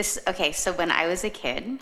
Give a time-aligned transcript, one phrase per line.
[0.00, 1.78] This okay, so when I was a kid,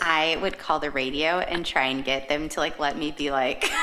[0.00, 3.30] I would call the radio and try and get them to like let me be
[3.30, 3.70] like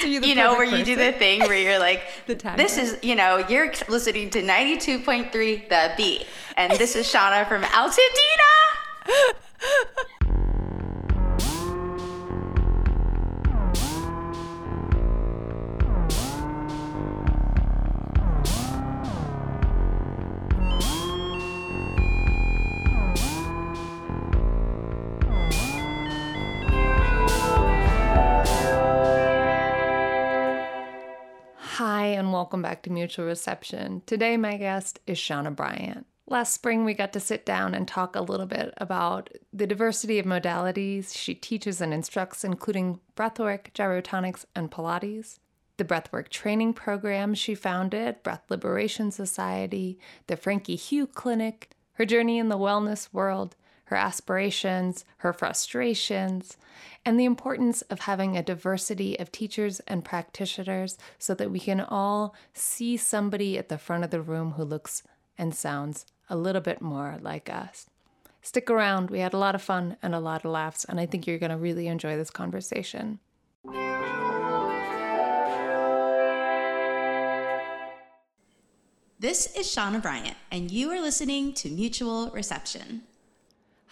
[0.00, 2.02] So you know where perfect you do the thing where you're like
[2.56, 6.26] this is you know you're listening to 92.3 the beat
[6.56, 8.33] and this is chauna from altadena
[32.84, 34.02] to Mutual Reception.
[34.06, 36.06] Today, my guest is Chauna Bryant.
[36.26, 40.18] Last spring, we got to sit down and talk a little bit about the diversity
[40.18, 45.38] of modalities she teaches and instructs, including breathwork, gyrotonics, and Pilates,
[45.76, 52.38] the breathwork training program she founded, Breath Liberation Society, the Frankie Hugh Clinic, her journey
[52.38, 53.56] in the wellness world,
[53.94, 56.56] her aspirations, her frustrations,
[57.04, 61.80] and the importance of having a diversity of teachers and practitioners so that we can
[61.80, 65.04] all see somebody at the front of the room who looks
[65.38, 67.88] and sounds a little bit more like us.
[68.42, 69.10] Stick around.
[69.10, 71.38] We had a lot of fun and a lot of laughs, and I think you're
[71.38, 73.20] going to really enjoy this conversation.
[79.24, 83.00] this is chauna bryant and you are listening to mutual reception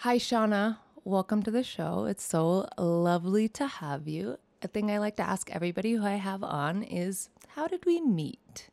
[0.03, 0.79] Hi, Chauna.
[1.05, 2.03] Welcome to the show.
[2.09, 4.37] It's so lovely to have you.
[4.61, 8.01] A thing I like to ask everybody who I have on is how did we
[8.01, 8.67] meet?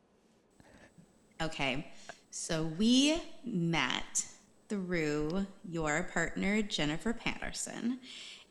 [1.41, 1.87] okay
[2.33, 4.27] so we met
[4.69, 7.99] through your partner jennifer patterson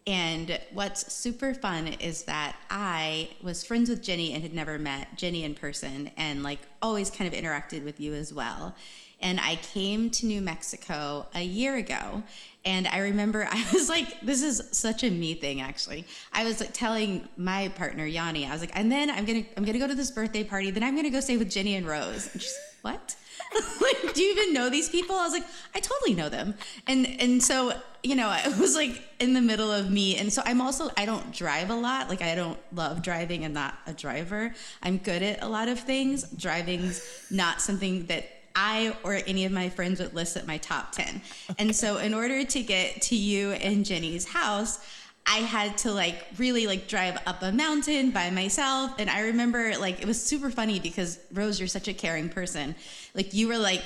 [0.08, 5.16] and what's super fun is that I was friends with Jenny and had never met
[5.18, 8.76] Jenny in person and like always kind of interacted with you as well.
[9.22, 12.24] And I came to New Mexico a year ago
[12.66, 16.06] and I remember I was like, this is such a me thing actually.
[16.34, 19.64] I was like telling my partner Yanni, I was like, and then I'm gonna I'm
[19.66, 22.30] gonna go to this birthday party, then I'm gonna go stay with Jenny and Rose.
[22.34, 23.16] And she's like, what?
[23.82, 25.16] like, do you even know these people?
[25.16, 26.54] I was like, I totally know them.
[26.88, 30.18] And and so, you know, I was like in the middle of me.
[30.18, 32.10] And so I'm also I don't drive a lot.
[32.10, 33.46] Like I don't love driving.
[33.46, 34.54] I'm not a driver.
[34.84, 36.24] I'm good at a lot of things.
[36.24, 40.92] Driving's not something that I or any of my friends would list at my top
[40.92, 41.22] 10.
[41.58, 44.80] And so in order to get to you and Jenny's house,
[45.26, 48.92] I had to like really like drive up a mountain by myself.
[48.98, 52.76] And I remember like it was super funny because Rose, you're such a caring person.
[53.14, 53.84] Like you were like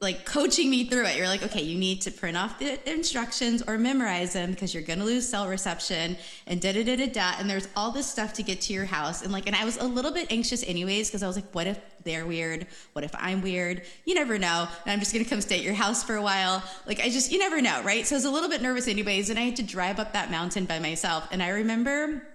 [0.00, 1.16] like coaching me through it.
[1.16, 4.82] You're like, okay, you need to print off the instructions or memorize them because you're
[4.82, 6.16] gonna lose cell reception
[6.46, 7.34] and da da da da da.
[7.38, 9.22] And there's all this stuff to get to your house.
[9.22, 11.66] And like, and I was a little bit anxious anyways because I was like, what
[11.66, 12.66] if they're weird?
[12.92, 13.82] What if I'm weird?
[14.04, 14.68] You never know.
[14.84, 16.62] And I'm just gonna come stay at your house for a while.
[16.86, 18.06] Like, I just, you never know, right?
[18.06, 19.30] So I was a little bit nervous anyways.
[19.30, 21.26] And I had to drive up that mountain by myself.
[21.30, 22.26] And I remember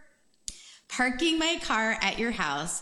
[0.87, 2.81] parking my car at your house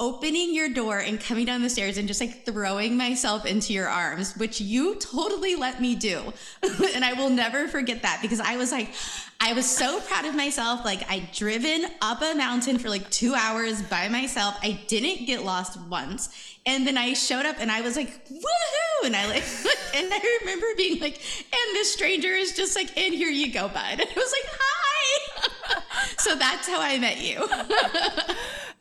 [0.00, 3.88] opening your door and coming down the stairs and just like throwing myself into your
[3.88, 6.32] arms, which you totally let me do.
[6.94, 8.92] and I will never forget that because I was like,
[9.40, 10.84] I was so proud of myself.
[10.84, 14.56] Like, I'd driven up a mountain for like two hours by myself.
[14.62, 16.28] I didn't get lost once.
[16.64, 19.06] And then I showed up and I was like, woohoo!
[19.06, 19.42] And I like,
[19.94, 23.66] and I remember being like, and this stranger is just like, and here you go,
[23.68, 23.92] bud.
[23.92, 25.82] And I was like, hi.
[26.18, 27.48] so that's how I met you.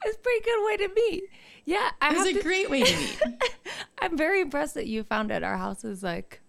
[0.04, 1.24] It's a pretty good way to meet.
[1.66, 3.20] Yeah, I It was a to- great way to meet.
[4.00, 5.44] I'm very impressed that you found it.
[5.44, 6.42] Our house is like,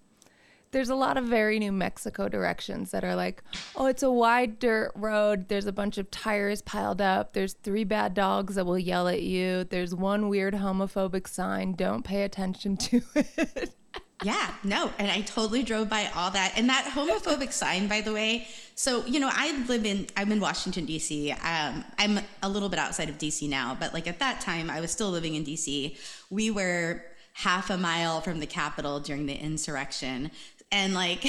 [0.71, 3.43] there's a lot of very New Mexico directions that are like,
[3.75, 5.49] oh, it's a wide dirt road.
[5.49, 7.33] There's a bunch of tires piled up.
[7.33, 9.65] There's three bad dogs that will yell at you.
[9.65, 11.73] There's one weird homophobic sign.
[11.73, 13.71] Don't pay attention to it.
[14.25, 16.55] Yeah, no, and I totally drove by all that.
[16.57, 18.49] And that homophobic sign, by the way.
[18.75, 21.31] So you know, I live in I'm in Washington D.C.
[21.33, 23.47] Um, I'm a little bit outside of D.C.
[23.47, 25.97] now, but like at that time, I was still living in D.C.
[26.31, 30.33] We were half a mile from the Capitol during the insurrection.
[30.71, 31.27] And like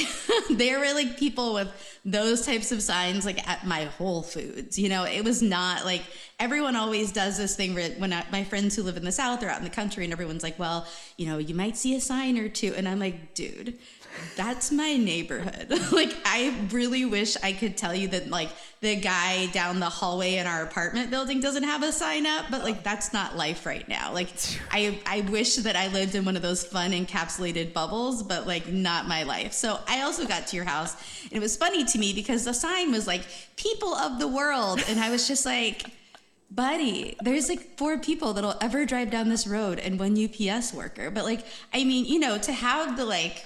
[0.49, 1.69] there were like people with
[2.03, 4.77] those types of signs like at my Whole Foods.
[4.77, 6.01] You know, it was not like
[6.39, 9.41] everyone always does this thing where when I, my friends who live in the South
[9.43, 10.87] are out in the country and everyone's like, well,
[11.17, 12.73] you know, you might see a sign or two.
[12.75, 13.77] And I'm like, dude,
[14.35, 15.69] that's my neighborhood.
[15.91, 18.49] like, I really wish I could tell you that, like,
[18.81, 22.63] the guy down the hallway in our apartment building doesn't have a sign up, but
[22.63, 24.13] like, that's not life right now.
[24.13, 24.29] Like,
[24.71, 28.67] I, I wish that I lived in one of those fun encapsulated bubbles, but like,
[28.67, 29.51] not my life.
[29.51, 32.53] So I also got to your house, and it was funny to me because the
[32.53, 33.23] sign was like,
[33.57, 34.81] people of the world.
[34.87, 35.83] And I was just like,
[36.51, 41.11] buddy, there's like four people that'll ever drive down this road and one UPS worker.
[41.11, 43.43] But like, I mean, you know, to have the like,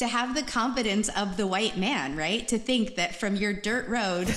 [0.00, 2.48] to have the confidence of the white man, right?
[2.48, 4.34] To think that from your dirt road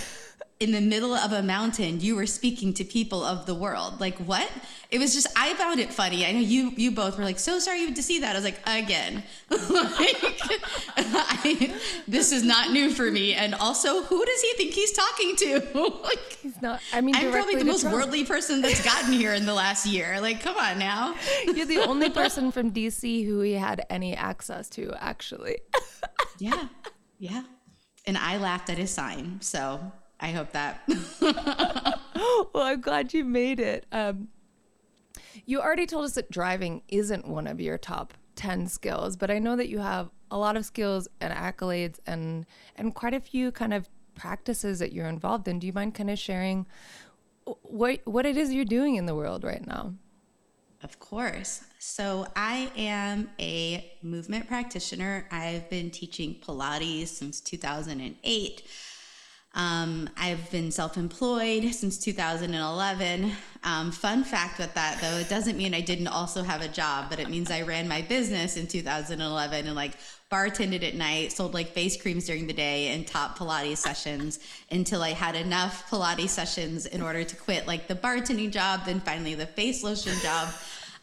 [0.63, 3.99] in the middle of a mountain, you were speaking to people of the world.
[3.99, 4.49] Like what?
[4.89, 6.25] It was just I found it funny.
[6.25, 8.31] I know you you both were like, so sorry you to see that.
[8.31, 9.59] I was like, again, like,
[10.97, 11.75] I,
[12.07, 13.33] this is not new for me.
[13.33, 15.99] And also, who does he think he's talking to?
[16.03, 16.79] like, he's not.
[16.93, 17.97] I mean, I'm probably the most Trump.
[17.97, 20.21] worldly person that's gotten here in the last year.
[20.21, 21.13] Like, come on now.
[21.43, 25.57] You're the only person from DC who he had any access to, actually.
[26.39, 26.67] yeah,
[27.19, 27.43] yeah.
[28.05, 30.81] And I laughed at his sign, so I hope that.
[32.53, 33.85] well, I'm glad you made it.
[33.91, 34.29] Um,
[35.45, 39.39] you already told us that driving isn't one of your top 10 skills, but I
[39.39, 42.45] know that you have a lot of skills and accolades and
[42.75, 45.59] and quite a few kind of practices that you're involved in.
[45.59, 46.65] Do you mind kind of sharing
[47.45, 49.93] what what it is you're doing in the world right now?
[50.81, 51.63] Of course.
[51.79, 55.27] So, I am a movement practitioner.
[55.31, 58.63] I've been teaching Pilates since 2008.
[59.55, 63.31] Um, I've been self employed since 2011.
[63.63, 67.05] Um, fun fact with that, though, it doesn't mean I didn't also have a job,
[67.09, 69.93] but it means I ran my business in 2011 and like
[70.31, 74.39] bartended at night, sold like face creams during the day, and taught Pilates sessions
[74.71, 78.99] until I had enough Pilates sessions in order to quit like the bartending job, then
[78.99, 80.49] finally the face lotion job.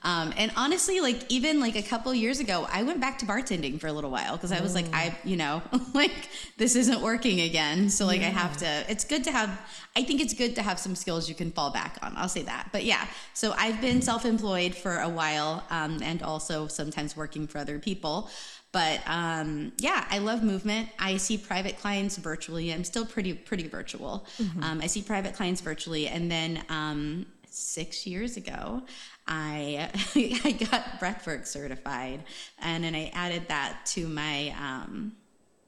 [0.03, 3.79] Um, and honestly, like even like a couple years ago, I went back to bartending
[3.79, 5.63] for a little while because I was like, I, you know,
[5.95, 7.91] like this isn't working again.
[7.91, 8.29] So like yeah.
[8.29, 8.85] I have to.
[8.89, 9.51] It's good to have.
[9.97, 12.15] I think it's good to have some skills you can fall back on.
[12.17, 12.69] I'll say that.
[12.73, 17.59] But yeah, so I've been self-employed for a while, um, and also sometimes working for
[17.59, 18.31] other people.
[18.73, 20.89] But um, yeah, I love movement.
[20.99, 22.73] I see private clients virtually.
[22.73, 24.25] I'm still pretty pretty virtual.
[24.39, 24.63] Mm-hmm.
[24.63, 27.27] Um, I see private clients virtually, and then um,
[27.61, 28.83] six years ago,
[29.27, 32.25] I I got breathwork certified,
[32.59, 35.13] and then I added that to my um,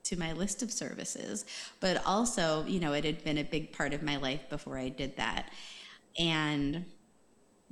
[0.04, 1.44] to my list of services.
[1.80, 4.88] But also, you know, it had been a big part of my life before I
[4.88, 5.50] did that,
[6.18, 6.84] and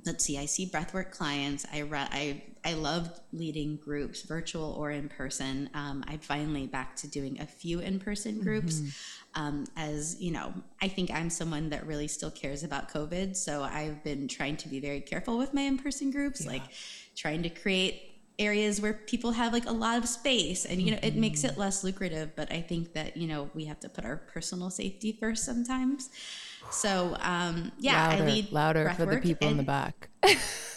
[0.05, 1.65] let's see, I see breathwork clients.
[1.71, 5.69] I I I love leading groups, virtual or in person.
[5.73, 8.75] Um, I'm finally back to doing a few in person groups.
[8.75, 8.89] Mm-hmm.
[9.33, 13.35] Um, as you know, I think I'm someone that really still cares about COVID.
[13.35, 16.51] So I've been trying to be very careful with my in person groups, yeah.
[16.51, 16.63] like
[17.15, 20.99] trying to create areas where people have like a lot of space and you know
[21.03, 21.61] it makes it mm-hmm.
[21.61, 25.15] less lucrative but i think that you know we have to put our personal safety
[25.19, 26.09] first sometimes
[26.71, 30.09] so um, yeah, louder, I lead louder for the people in the back.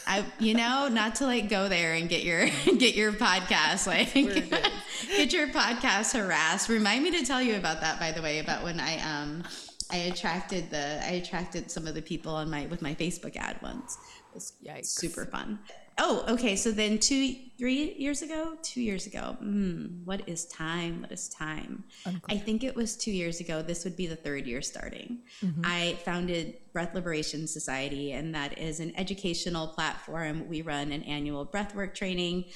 [0.06, 2.46] I, you know, not to like go there and get your
[2.78, 4.12] get your podcast like
[5.08, 6.68] get your podcast harassed.
[6.68, 9.44] Remind me to tell you about that, by the way, about when I um
[9.90, 13.58] I attracted the I attracted some of the people on my with my Facebook ad
[13.62, 13.96] once.
[14.30, 14.86] It was Yikes.
[14.86, 15.58] super fun.
[15.98, 16.56] Oh, okay.
[16.56, 19.36] So then two, three years ago, two years ago.
[19.42, 21.02] Mm, what is time?
[21.02, 21.84] What is time?
[22.28, 23.62] I think it was two years ago.
[23.62, 25.20] This would be the third year starting.
[25.40, 25.62] Mm-hmm.
[25.64, 30.48] I founded Breath Liberation Society, and that is an educational platform.
[30.48, 32.46] We run an annual breathwork training.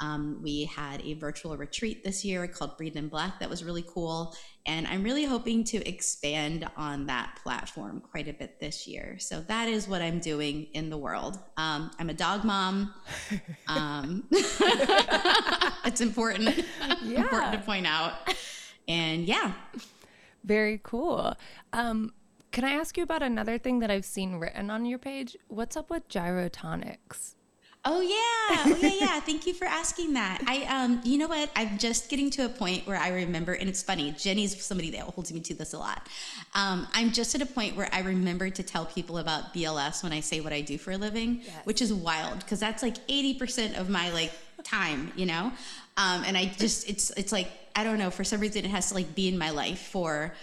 [0.00, 3.84] Um, we had a virtual retreat this year called Breathe in Black that was really
[3.86, 4.34] cool.
[4.66, 9.16] And I'm really hoping to expand on that platform quite a bit this year.
[9.18, 11.38] So that is what I'm doing in the world.
[11.56, 12.94] Um, I'm a dog mom.
[13.66, 16.64] Um, it's important,
[17.02, 17.20] yeah.
[17.20, 18.14] important to point out.
[18.88, 19.52] And yeah.
[20.42, 21.34] Very cool.
[21.74, 22.14] Um,
[22.50, 25.36] can I ask you about another thing that I've seen written on your page?
[25.48, 27.34] What's up with gyrotonics?
[27.84, 29.20] Oh yeah, oh yeah, yeah.
[29.20, 30.42] Thank you for asking that.
[30.46, 31.50] I, um, you know what?
[31.54, 34.12] I'm just getting to a point where I remember, and it's funny.
[34.18, 36.08] Jenny's somebody that holds me to this a lot.
[36.54, 40.12] Um, I'm just at a point where I remember to tell people about BLS when
[40.12, 41.54] I say what I do for a living, yes.
[41.64, 44.32] which is wild because that's like 80% of my like
[44.64, 45.52] time, you know.
[45.96, 48.10] Um, and I just, it's, it's like I don't know.
[48.10, 50.34] For some reason, it has to like be in my life for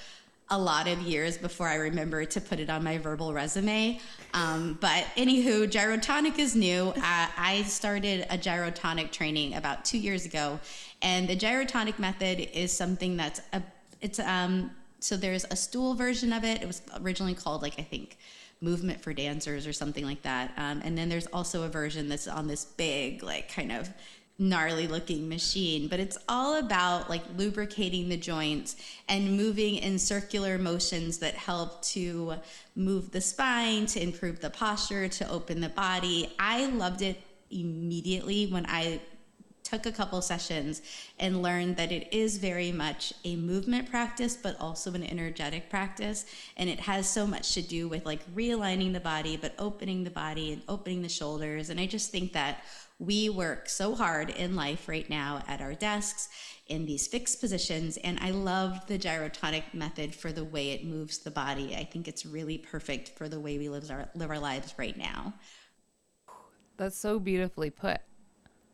[0.49, 3.99] a lot of years before I remember to put it on my verbal resume.
[4.33, 6.89] Um, but anywho, gyrotonic is new.
[6.95, 10.59] Uh, I started a gyrotonic training about two years ago,
[11.01, 13.63] and the gyrotonic method is something that's a
[14.01, 16.61] it's um so there's a stool version of it.
[16.61, 18.17] It was originally called like I think
[18.61, 20.51] movement for dancers or something like that.
[20.57, 23.89] Um, and then there's also a version that's on this big like kind of
[24.37, 28.75] gnarly looking machine, but it's all about like lubricating the joints
[29.07, 32.33] and moving in circular motions that help to
[32.75, 36.33] move the spine, to improve the posture, to open the body.
[36.37, 38.99] I loved it immediately when I
[39.63, 40.81] took a couple sessions
[41.19, 46.25] and learned that it is very much a movement practice, but also an energetic practice.
[46.55, 50.11] And it has so much to do with like realigning the body, but opening the
[50.11, 51.69] body and opening the shoulders.
[51.71, 52.63] And I just think that
[52.99, 56.29] we work so hard in life right now at our desks
[56.67, 57.97] in these fixed positions.
[57.97, 61.75] And I love the gyrotonic method for the way it moves the body.
[61.75, 64.97] I think it's really perfect for the way we live our, live our lives right
[64.97, 65.33] now.
[66.77, 67.99] That's so beautifully put.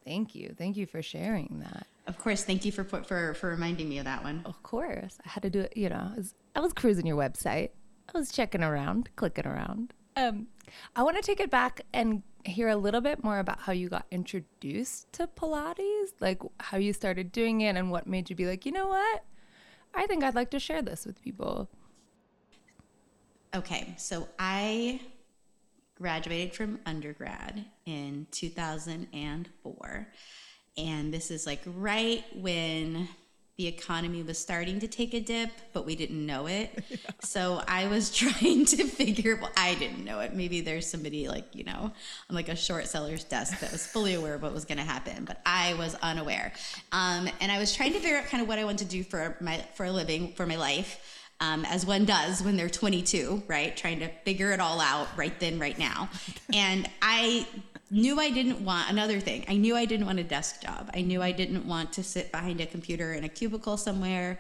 [0.05, 0.55] Thank you.
[0.57, 1.85] Thank you for sharing that.
[2.07, 2.43] Of course.
[2.43, 4.41] Thank you for for for reminding me of that one.
[4.45, 5.19] Of course.
[5.23, 6.11] I had to do it, you know.
[6.13, 7.69] I was, I was cruising your website.
[8.13, 9.93] I was checking around, clicking around.
[10.15, 10.47] Um,
[10.95, 13.89] I want to take it back and hear a little bit more about how you
[13.89, 18.45] got introduced to Pilates, like how you started doing it and what made you be
[18.45, 19.23] like, you know what?
[19.93, 21.69] I think I'd like to share this with people.
[23.53, 25.01] Okay, so I
[25.95, 30.07] graduated from undergrad in 2004.
[30.77, 33.09] And this is like right when
[33.57, 36.83] the economy was starting to take a dip, but we didn't know it.
[36.91, 36.97] Yeah.
[37.21, 40.33] So I was trying to figure, well, I didn't know it.
[40.33, 41.91] Maybe there's somebody like, you know,
[42.29, 44.83] on like a short seller's desk that was fully aware of what was going to
[44.83, 46.51] happen, but I was unaware.
[46.91, 49.03] Um, and I was trying to figure out kind of what I wanted to do
[49.03, 50.99] for my, for a living, for my life
[51.41, 53.75] um, as one does when they're 22, right?
[53.75, 56.09] Trying to figure it all out right then, right now.
[56.53, 57.47] and I
[57.91, 59.45] knew I didn't want another thing.
[59.49, 60.89] I knew I didn't want a desk job.
[60.93, 64.39] I knew I didn't want to sit behind a computer in a cubicle somewhere.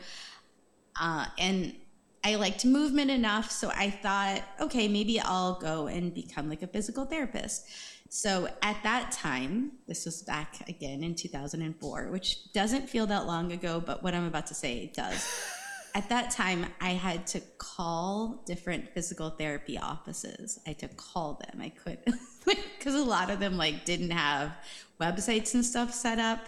[0.99, 1.75] Uh, and
[2.23, 6.67] I liked movement enough, so I thought, okay, maybe I'll go and become like a
[6.67, 7.67] physical therapist.
[8.09, 13.51] So at that time, this was back again in 2004, which doesn't feel that long
[13.51, 15.27] ago, but what I'm about to say does
[15.93, 20.59] at that time, I had to call different physical therapy offices.
[20.65, 21.61] I had to call them.
[21.61, 24.51] I couldn't, because a lot of them like didn't have
[24.99, 26.39] websites and stuff set up.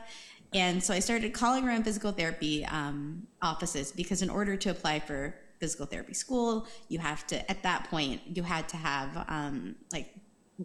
[0.54, 5.00] And so I started calling around physical therapy um, offices because in order to apply
[5.00, 9.76] for physical therapy school, you have to at that point you had to have um,
[9.92, 10.14] like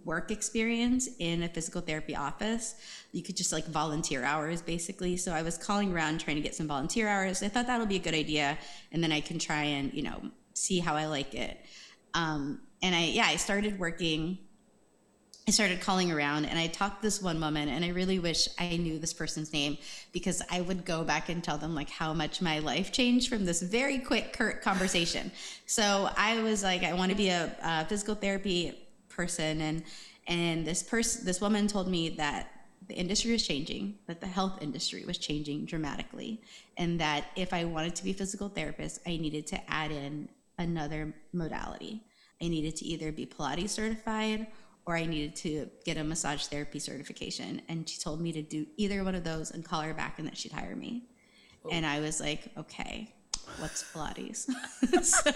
[0.05, 2.75] work experience in a physical therapy office.
[3.13, 5.17] You could just like volunteer hours basically.
[5.17, 7.43] So I was calling around trying to get some volunteer hours.
[7.43, 8.59] I thought that'll be a good idea.
[8.93, 10.21] And then I can try and, you know,
[10.55, 11.59] see how I like it.
[12.15, 14.39] Um, and I, yeah, I started working.
[15.47, 18.77] I started calling around and I talked this one woman and I really wish I
[18.77, 19.79] knew this person's name
[20.13, 23.47] because I would go back and tell them like how much my life changed from
[23.47, 25.33] this very quick curt conversation.
[25.65, 28.88] So I was like, I want to be a, a physical therapy
[29.19, 29.83] person and
[30.29, 32.53] and this person this woman told me that
[32.87, 36.41] the industry was changing that the health industry was changing dramatically
[36.77, 40.29] and that if i wanted to be a physical therapist i needed to add in
[40.59, 42.01] another modality
[42.41, 44.47] i needed to either be pilates certified
[44.87, 48.65] or i needed to get a massage therapy certification and she told me to do
[48.77, 51.03] either one of those and call her back and that she'd hire me
[51.65, 51.71] oh.
[51.73, 53.13] and i was like okay
[53.59, 54.49] what's pilates
[55.03, 55.33] so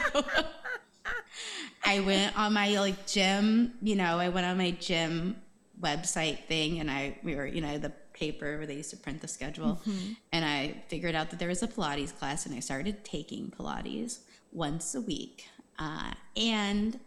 [1.84, 5.36] I went on my like gym, you know, I went on my gym
[5.80, 9.20] website thing and I we were, you know, the paper where they used to print
[9.20, 10.12] the schedule mm-hmm.
[10.32, 14.20] and I figured out that there was a Pilates class and I started taking Pilates
[14.52, 15.48] once a week.
[15.78, 17.00] Uh, and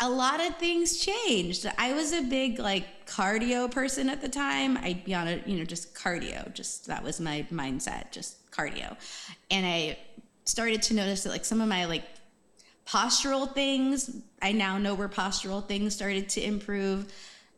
[0.00, 1.66] a lot of things changed.
[1.76, 4.78] I was a big like cardio person at the time.
[4.78, 8.96] I'd be on a, you know, just cardio, just that was my mindset, just cardio.
[9.50, 9.98] And I
[10.44, 12.04] started to notice that like some of my like
[12.90, 14.10] postural things.
[14.42, 17.12] I now know where postural things started to improve.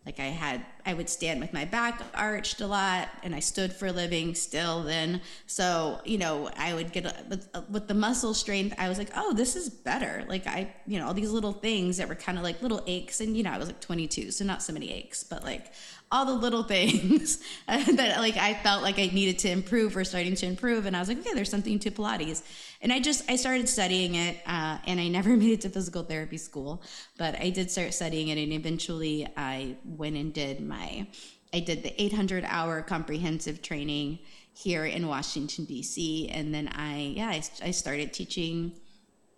[0.05, 3.73] Like I had, I would stand with my back arched a lot, and I stood
[3.73, 4.83] for a living still.
[4.83, 8.75] Then, so you know, I would get with, with the muscle strength.
[8.79, 10.25] I was like, oh, this is better.
[10.29, 13.21] Like I, you know, all these little things that were kind of like little aches,
[13.21, 15.73] and you know, I was like 22, so not so many aches, but like
[16.13, 20.37] all the little things that like I felt like I needed to improve or starting
[20.37, 20.85] to improve.
[20.85, 22.43] And I was like, okay, there's something to Pilates.
[22.83, 26.03] And I just, I started studying it uh, and I never made it to physical
[26.03, 26.83] therapy school,
[27.17, 28.39] but I did start studying it.
[28.39, 31.07] And eventually I went and did my,
[31.55, 34.19] I did the 800 hour comprehensive training
[34.55, 36.29] here in Washington, D.C.
[36.29, 38.73] And then I, yeah, I, I started teaching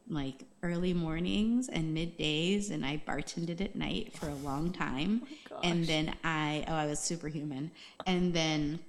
[0.08, 5.22] like early mornings and middays and I bartended at night for a long time.
[5.50, 7.70] Oh and then I oh I was superhuman.
[8.06, 8.80] And then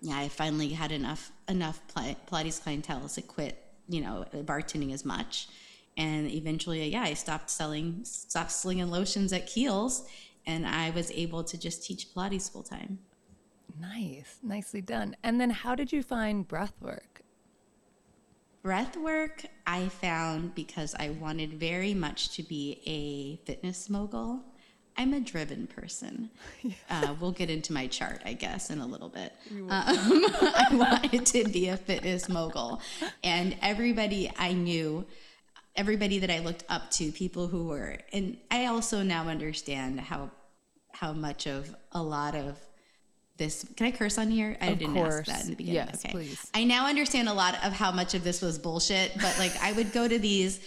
[0.00, 5.48] yeah, I finally had enough enough Pilates clientele to quit, you know, bartending as much.
[5.96, 10.08] And eventually, yeah, I stopped selling, stopped slinging lotions at Kiehl's,
[10.46, 13.00] and I was able to just teach Pilates full time.
[13.80, 15.16] Nice, nicely done.
[15.24, 17.22] And then, how did you find breath work?
[18.68, 24.42] Breath work I found because I wanted very much to be a fitness mogul.
[24.94, 26.28] I'm a driven person.
[26.90, 29.32] Uh, we'll get into my chart, I guess, in a little bit.
[29.50, 32.82] Um, I wanted to be a fitness mogul,
[33.24, 35.06] and everybody I knew,
[35.76, 40.30] everybody that I looked up to, people who were, and I also now understand how
[40.92, 42.58] how much of a lot of
[43.38, 44.56] this can I curse on here?
[44.60, 45.20] I Of didn't course.
[45.20, 45.86] ask that in the beginning.
[45.86, 46.12] Yes, okay.
[46.12, 46.50] please.
[46.54, 49.72] I now understand a lot of how much of this was bullshit, but like I
[49.72, 50.60] would go to these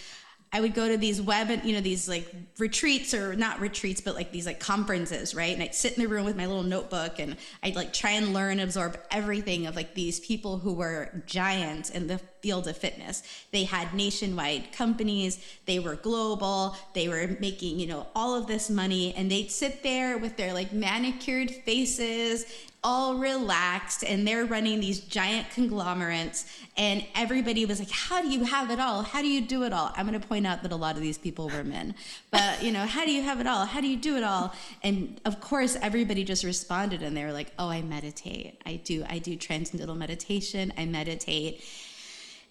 [0.54, 4.14] I would go to these web, you know, these like retreats or not retreats, but
[4.14, 5.54] like these like conferences, right?
[5.54, 8.34] And I'd sit in the room with my little notebook and I'd like try and
[8.34, 13.22] learn, absorb everything of like these people who were giants in the field of fitness.
[13.50, 18.68] They had nationwide companies, they were global, they were making, you know, all of this
[18.68, 22.44] money, and they'd sit there with their like manicured faces
[22.84, 26.46] all relaxed and they're running these giant conglomerates
[26.76, 29.02] and everybody was like how do you have it all?
[29.02, 29.92] How do you do it all?
[29.96, 31.94] I'm going to point out that a lot of these people were men
[32.30, 33.66] but you know how do you have it all?
[33.66, 34.54] How do you do it all?
[34.82, 38.60] And of course everybody just responded and they were like oh i meditate.
[38.66, 40.72] I do i do transcendental meditation.
[40.76, 41.62] I meditate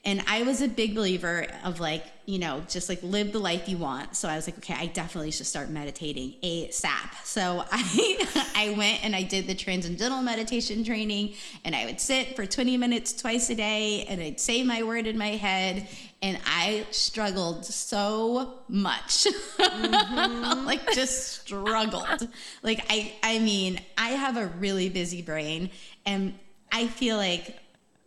[0.03, 3.70] and I was a big believer of like, you know, just like live the life
[3.70, 4.15] you want.
[4.15, 7.24] So I was like, okay, I definitely should start meditating ASAP.
[7.24, 12.36] So I I went and I did the transcendental meditation training and I would sit
[12.36, 15.88] for 20 minutes twice a day and I'd say my word in my head
[16.24, 19.27] and I struggled so much.
[19.60, 20.65] Mm-hmm.
[20.65, 22.27] like just struggled.
[22.63, 25.70] Like I I mean, I have a really busy brain
[26.08, 26.34] and
[26.72, 27.55] I feel like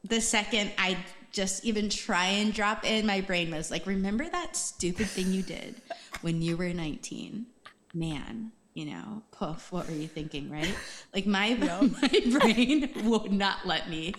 [0.03, 0.99] the second I
[1.35, 5.43] just even try and drop in, my brain was like, remember that stupid thing you
[5.43, 5.75] did
[6.23, 7.47] when you were 19?
[7.93, 10.75] Man, you know, poof, what were you thinking, right?
[11.13, 11.55] Like my,
[12.03, 14.15] my brain would not let me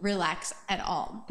[0.00, 1.26] relax at all.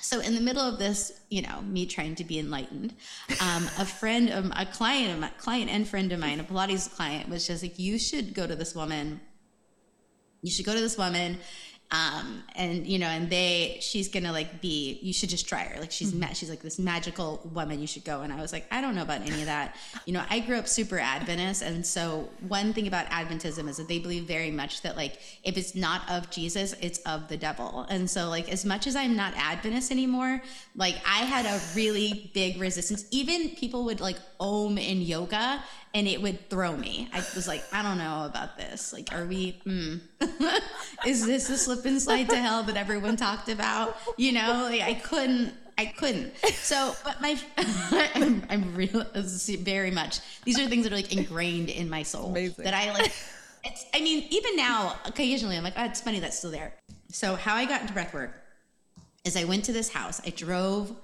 [0.00, 2.94] So in the middle of this, you know, me trying to be enlightened,
[3.40, 6.92] um, a friend, of, a client of my client and friend of mine, a Pilates
[6.94, 9.20] client, was just like, you should go to this woman.
[10.42, 11.38] You should go to this woman
[11.94, 15.80] um and you know and they she's gonna like be you should just try her.
[15.80, 18.22] Like she's ma- she's like this magical woman you should go.
[18.22, 19.76] And i was like i don't know about any of that.
[20.06, 21.62] You know i grew up super adventist.
[21.62, 25.56] And so one thing about adventism is that they believe very much that like if
[25.56, 27.86] it's not of jesus it's of the devil.
[27.88, 30.42] And so like as much as i'm not adventist anymore
[30.74, 33.04] like i had a really big resistance.
[33.12, 35.62] Even people would like om in yoga
[35.94, 37.08] and it would throw me.
[37.12, 38.92] I was like, I don't know about this.
[38.92, 39.60] Like, are we?
[39.64, 40.00] Mm.
[41.06, 43.96] Is this the slip and slide to hell that everyone talked about?
[44.16, 45.54] You know, like I couldn't.
[45.76, 46.36] I couldn't.
[46.52, 47.36] So, but my,
[48.14, 49.04] I'm, I'm real
[49.60, 50.20] very much.
[50.44, 52.64] These are things that are like ingrained in my soul Amazing.
[52.64, 53.12] that I like.
[53.64, 53.86] It's.
[53.94, 56.74] I mean, even now, occasionally, I'm like, oh, it's funny that's still there.
[57.10, 58.40] So, how I got into breath work
[59.24, 60.20] is I went to this house.
[60.24, 60.94] I drove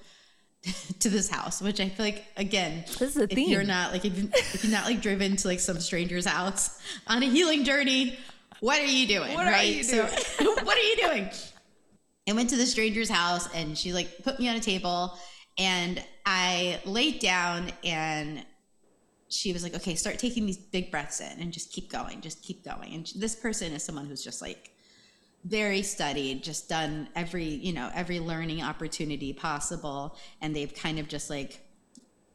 [1.00, 3.48] to this house, which I feel like again, This is a if theme.
[3.50, 4.16] you're not like if,
[4.54, 8.18] if you're not like driven to like some stranger's house on a healing journey,
[8.60, 9.32] what are you doing?
[9.34, 9.76] What are right?
[9.76, 10.02] you So
[10.64, 11.30] what are you doing?
[12.28, 15.18] I went to the stranger's house and she like put me on a table
[15.58, 18.44] and I laid down and
[19.28, 22.42] she was like, okay, start taking these big breaths in and just keep going, just
[22.42, 22.94] keep going.
[22.94, 24.70] And this person is someone who's just like
[25.44, 30.16] very studied, just done every, you know, every learning opportunity possible.
[30.40, 31.60] And they've kind of just like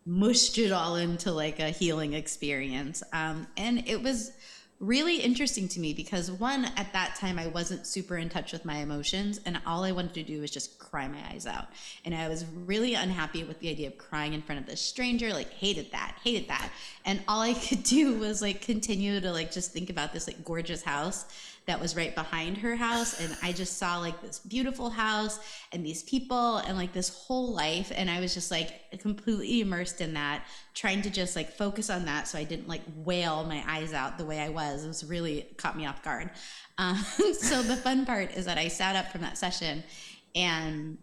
[0.06, 3.04] mushed it all into like a healing experience.
[3.14, 4.32] Um, and it was
[4.80, 8.66] really interesting to me because one, at that time, I wasn't super in touch with
[8.66, 9.40] my emotions.
[9.46, 11.68] And all I wanted to do was just cry my eyes out.
[12.04, 15.32] And I was really unhappy with the idea of crying in front of this stranger,
[15.32, 16.72] like hated that, hated that.
[17.06, 20.44] And all I could do was like continue to like just think about this like
[20.44, 21.26] gorgeous house
[21.66, 25.40] that was right behind her house and i just saw like this beautiful house
[25.72, 30.02] and these people and like this whole life and i was just like completely immersed
[30.02, 33.64] in that trying to just like focus on that so i didn't like wail my
[33.68, 36.30] eyes out the way i was it was really caught me off guard
[36.78, 36.98] um,
[37.40, 39.84] so the fun part is that i sat up from that session
[40.36, 40.98] and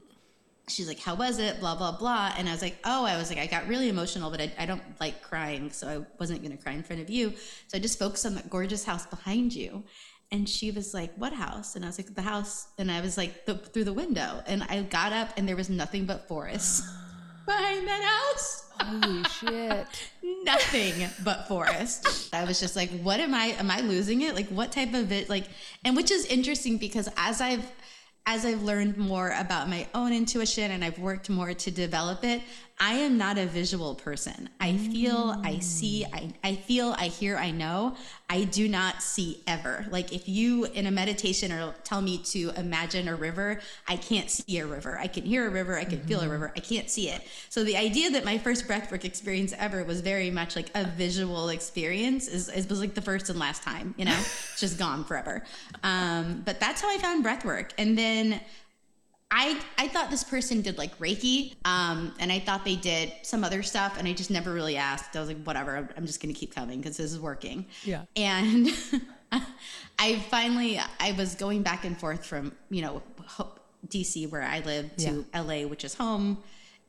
[0.69, 1.61] she's like, How was it?
[1.61, 2.33] Blah, blah, blah.
[2.37, 4.67] And I was like, Oh, I was like, I got really emotional, but I, I
[4.67, 5.71] don't like crying.
[5.71, 7.33] So I wasn't going to cry in front of you.
[7.69, 9.85] So I just focused on that gorgeous house behind you.
[10.33, 11.77] And she was like, What house?
[11.77, 12.69] And I was like, The house.
[12.79, 14.43] And I was like, the, Through the window.
[14.47, 16.83] And I got up and there was nothing but forest
[17.47, 18.65] behind that house.
[18.81, 19.87] Holy shit.
[20.45, 22.35] Nothing but forest.
[22.35, 23.47] I was just like, what am I?
[23.59, 24.35] Am I losing it?
[24.35, 25.29] Like, what type of it?
[25.29, 25.45] Like,
[25.85, 27.71] and which is interesting because as I've
[28.27, 32.41] as I've learned more about my own intuition and I've worked more to develop it,
[32.79, 34.49] I am not a visual person.
[34.61, 37.97] I feel, I see, I, I feel, I hear, I know.
[38.33, 39.85] I do not see ever.
[39.91, 44.31] Like if you in a meditation or tell me to imagine a river, I can't
[44.31, 44.99] see a river.
[44.99, 46.09] I can hear a river, I can mm-hmm.
[46.09, 47.21] feel a river, I can't see it.
[47.51, 51.51] So the idea that my first breathwork experience ever was very much like a visual
[51.51, 55.05] experience is, is was like the first and last time, you know, it's just gone
[55.05, 55.45] forever.
[55.83, 57.73] Um, but that's how I found breathwork.
[57.77, 58.41] And then
[59.35, 63.43] I I thought this person did like Reiki, um, and I thought they did some
[63.43, 65.17] other stuff, and I just never really asked.
[65.17, 67.65] I was like, whatever, I'm just gonna keep coming because this is working.
[67.83, 68.03] Yeah.
[68.15, 68.69] And
[69.99, 73.03] I finally I was going back and forth from you know
[73.89, 75.41] DC where I live to yeah.
[75.41, 76.39] LA, which is home.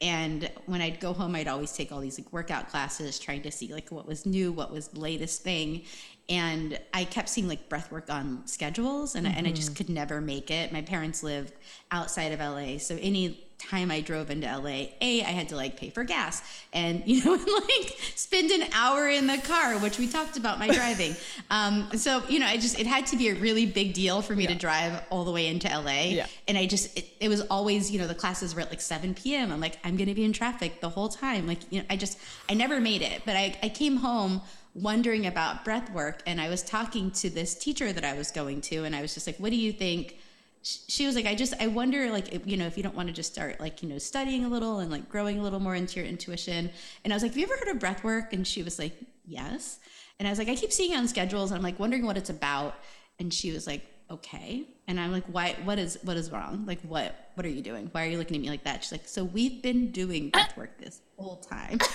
[0.02, 3.52] And when I'd go home, I'd always take all these like workout classes, trying to
[3.52, 5.84] see like what was new, what was the latest thing
[6.30, 9.38] and I kept seeing like breath work on schedules and, mm-hmm.
[9.38, 9.78] and I just mm-hmm.
[9.78, 10.72] could never make it.
[10.72, 11.52] My parents live
[11.92, 12.78] outside of LA.
[12.78, 16.42] So any time I drove into LA, A, I had to like pay for gas
[16.72, 20.68] and, you know, like spend an hour in the car, which we talked about my
[20.74, 21.14] driving.
[21.50, 24.34] um, so, you know, I just, it had to be a really big deal for
[24.34, 24.50] me yeah.
[24.50, 26.04] to drive all the way into LA.
[26.04, 26.28] Yeah.
[26.48, 29.14] And I just, it, it was always, you know, the classes were at like 7
[29.14, 29.52] p.m.
[29.52, 31.48] I'm like, I'm going to be in traffic the whole time.
[31.48, 32.18] Like, you know, I just,
[32.50, 34.42] I never made it, but I, I came home
[34.76, 38.60] wondering about breath work and i was talking to this teacher that i was going
[38.60, 40.18] to and i was just like what do you think?
[40.66, 43.10] She was like i just i wonder like if, you know if you don't want
[43.10, 45.76] to just start like you know studying a little and like growing a little more
[45.76, 46.72] into your intuition.
[47.04, 48.32] And i was like have you ever heard of breath work?
[48.32, 48.94] And she was like
[49.26, 49.80] yes.
[50.20, 52.16] And i was like i keep seeing it on schedules and i'm like wondering what
[52.16, 52.76] it's about.
[53.20, 54.64] And she was like okay.
[54.88, 56.66] And i'm like why what is what is wrong?
[56.66, 57.90] Like what what are you doing?
[57.92, 58.84] Why are you looking at me like that?
[58.84, 61.78] She's like so we've been doing breath work this whole time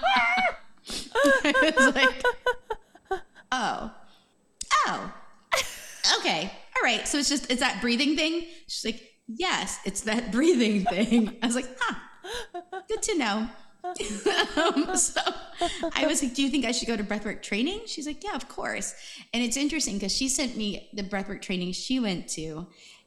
[0.88, 2.24] I was like,
[3.52, 3.92] oh,
[4.86, 5.12] oh,
[6.18, 7.06] okay, all right.
[7.06, 8.46] So it's just it's that breathing thing.
[8.68, 11.36] She's like, yes, it's that breathing thing.
[11.42, 13.48] I was like, huh, good to know.
[14.56, 15.20] um, so
[15.94, 17.82] I was like, do you think I should go to breathwork training?
[17.86, 18.94] She's like, yeah, of course.
[19.32, 22.66] And it's interesting because she sent me the breathwork training she went to,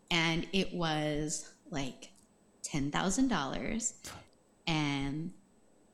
[0.09, 2.11] and it was like
[2.63, 3.93] ten thousand dollars
[4.67, 5.31] and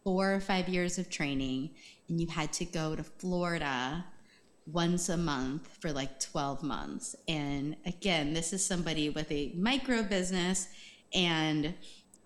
[0.05, 1.71] four or five years of training
[2.07, 4.05] and you had to go to Florida
[4.71, 7.15] once a month for like 12 months.
[7.27, 10.67] And again, this is somebody with a micro business
[11.13, 11.73] and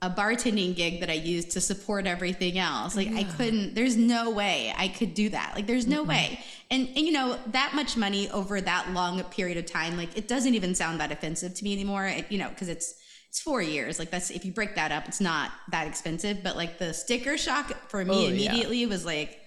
[0.01, 2.95] a bartending gig that I used to support everything else.
[2.95, 3.19] Like yeah.
[3.19, 5.53] I couldn't there's no way I could do that.
[5.55, 6.09] Like there's no mm-hmm.
[6.09, 6.39] way.
[6.69, 10.27] And and you know, that much money over that long period of time, like it
[10.27, 12.07] doesn't even sound that offensive to me anymore.
[12.07, 12.95] It, you know, cuz it's
[13.29, 13.99] it's four years.
[13.99, 16.43] Like that's if you break that up, it's not that expensive.
[16.43, 18.87] But like the sticker shock for me oh, immediately yeah.
[18.87, 19.39] was like,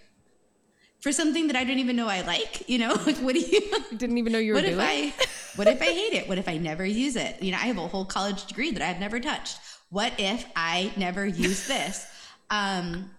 [1.01, 2.69] for something that I didn't even know I like.
[2.69, 3.61] You know, like what do you?
[3.97, 4.79] didn't even know you were what doing.
[4.79, 6.29] If I, what if I hate it?
[6.29, 7.43] What if I never use it?
[7.43, 9.59] You know, I have a whole college degree that I've never touched.
[9.91, 12.07] What if I never use this?
[12.51, 13.11] Um,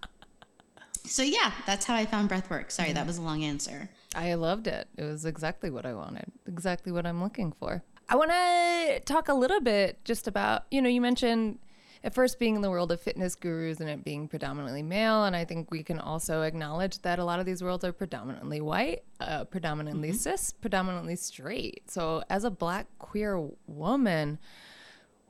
[1.06, 2.69] so yeah, that's how I found breathwork.
[2.69, 3.89] Sorry, that was a long answer.
[4.13, 4.88] I loved it.
[4.95, 6.26] It was exactly what I wanted.
[6.47, 7.82] Exactly what I'm looking for.
[8.09, 11.59] I want to talk a little bit just about, you know, you mentioned
[12.03, 15.23] at first being in the world of fitness gurus and it being predominantly male.
[15.23, 18.59] And I think we can also acknowledge that a lot of these worlds are predominantly
[18.59, 20.17] white, uh, predominantly mm-hmm.
[20.17, 21.89] cis, predominantly straight.
[21.89, 24.37] So as a black queer woman,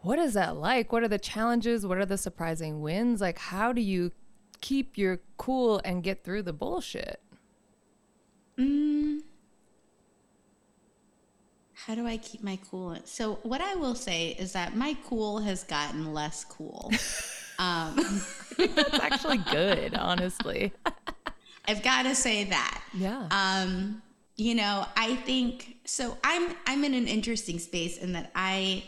[0.01, 0.91] what is that like?
[0.91, 1.85] What are the challenges?
[1.85, 3.21] What are the surprising wins?
[3.21, 4.11] Like, how do you
[4.59, 7.21] keep your cool and get through the bullshit?
[8.57, 9.21] Mm,
[11.85, 12.97] how do I keep my cool?
[13.03, 16.91] So what I will say is that my cool has gotten less cool.
[17.59, 17.95] Um,
[18.57, 20.73] That's actually good, honestly.
[21.67, 22.83] I've got to say that.
[22.95, 23.27] Yeah.
[23.29, 24.01] Um,
[24.35, 26.17] you know, I think so.
[26.23, 28.83] I'm I'm in an interesting space in that I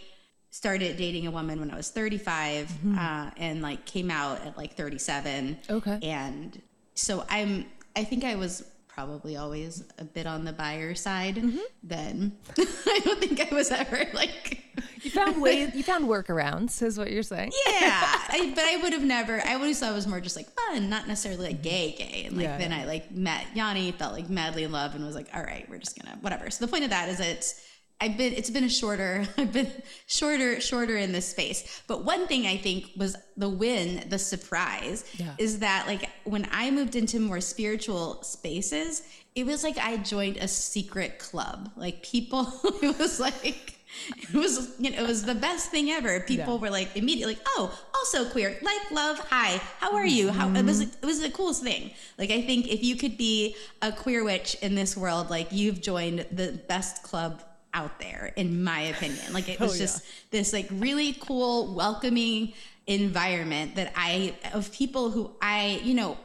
[0.49, 2.97] started dating a woman when I was 35, mm-hmm.
[2.97, 5.59] uh, and like came out at like 37.
[5.69, 5.99] Okay.
[6.01, 6.59] And
[6.95, 7.65] so I'm.
[7.95, 8.63] I think I was
[8.95, 11.57] probably always a bit on the buyer side, mm-hmm.
[11.83, 14.63] then I don't think I was ever like.
[15.01, 15.71] you found ways.
[15.75, 17.51] You found workarounds, is what you're saying.
[17.67, 19.45] Yeah, I, but I would have never.
[19.45, 22.23] I always thought it was more just like fun, not necessarily like gay, gay.
[22.25, 22.79] And like yeah, then yeah.
[22.79, 25.77] I like met Yanni, felt like madly in love, and was like, all right, we're
[25.77, 26.49] just gonna whatever.
[26.49, 27.61] So the point of that is it's
[28.01, 29.71] I've been it's been a shorter I've been
[30.07, 31.83] shorter shorter in this space.
[31.87, 35.33] But one thing I think was the win, the surprise yeah.
[35.37, 39.03] is that like when I moved into more spiritual spaces,
[39.35, 41.71] it was like I joined a secret club.
[41.77, 43.75] Like people it was like
[44.17, 46.19] it was you know it was the best thing ever.
[46.19, 46.61] People yeah.
[46.61, 48.57] were like immediately like, "Oh, also queer.
[48.61, 49.19] Like love.
[49.29, 49.61] Hi.
[49.79, 51.03] How are you?" How it was mm-hmm.
[51.03, 51.91] it was the coolest thing.
[52.17, 55.81] Like I think if you could be a queer witch in this world, like you've
[55.81, 57.41] joined the best club
[57.75, 59.33] out there in my opinion.
[59.33, 59.79] Like it was Oh, yeah.
[59.81, 62.53] just this like really cool welcoming
[62.87, 66.15] environment that i of people who i you know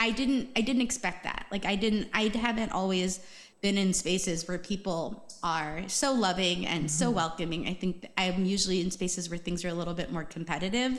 [0.00, 1.46] i didn't i didn't expect that.
[1.50, 3.20] Like i didn't i haven't always
[3.60, 7.16] been in spaces where people are so loving and so mm-hmm.
[7.16, 7.68] welcoming.
[7.68, 10.98] I think i'm usually in spaces where things are a little bit more competitive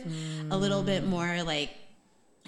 [0.50, 1.08] a little bit mm.
[1.08, 1.72] more like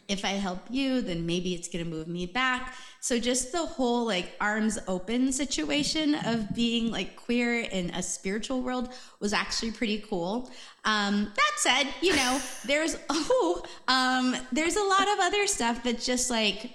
[0.08, 2.76] if I help you, then maybe it's going to move me back.
[3.00, 8.62] So just the whole like arms open situation of being like queer in a spiritual
[8.62, 10.52] world was actually pretty cool.
[10.84, 16.02] Um, that said, you know, there's oh, um, there's a lot of other stuff that
[16.02, 16.72] just like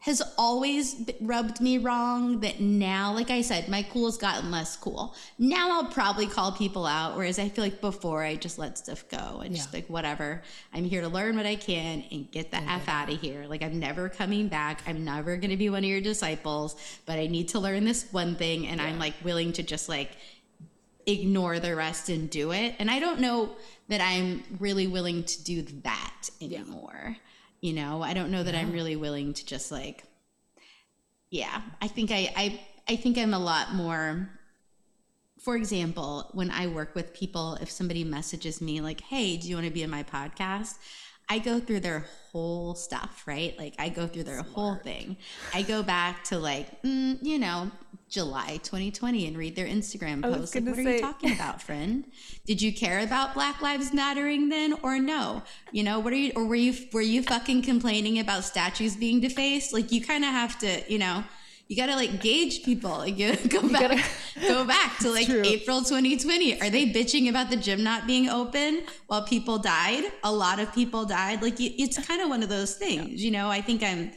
[0.00, 5.14] has always rubbed me wrong that now like i said my cool's gotten less cool.
[5.38, 9.04] Now i'll probably call people out whereas i feel like before i just let stuff
[9.08, 9.40] go.
[9.44, 10.42] And just like whatever.
[10.72, 13.44] I'm here to learn what i can and get the f out of here.
[13.46, 14.82] Like i'm never coming back.
[14.86, 18.10] I'm never going to be one of your disciples but i need to learn this
[18.10, 20.16] one thing and i'm like willing to just like
[21.06, 22.74] ignore the rest and do it.
[22.78, 23.50] And I don't know
[23.88, 27.16] that I'm really willing to do that anymore.
[27.60, 30.04] You know, I don't know that I'm really willing to just like
[31.30, 34.30] yeah, I think I I I think I'm a lot more
[35.40, 39.56] for example, when I work with people, if somebody messages me like, "Hey, do you
[39.56, 40.74] want to be in my podcast?"
[41.30, 43.56] I go through their whole stuff, right?
[43.56, 45.16] Like I go through their whole thing.
[45.54, 47.70] I go back to like, mm, you know,
[48.08, 50.56] July 2020 and read their Instagram posts.
[50.56, 52.04] Like, what are you talking about, friend?
[52.44, 55.44] Did you care about Black Lives Mattering then, or no?
[55.70, 59.20] You know, what are you, or were you were you fucking complaining about statues being
[59.20, 59.72] defaced?
[59.72, 61.22] Like, you kind of have to, you know.
[61.70, 62.90] You gotta like gauge people.
[62.90, 64.02] Like, you go back, gotta-
[64.48, 65.42] go back to like true.
[65.44, 66.60] April 2020.
[66.60, 70.02] Are they bitching about the gym not being open while people died?
[70.24, 71.42] A lot of people died.
[71.42, 73.48] Like it's kind of one of those things, you know.
[73.48, 74.10] I think I'm,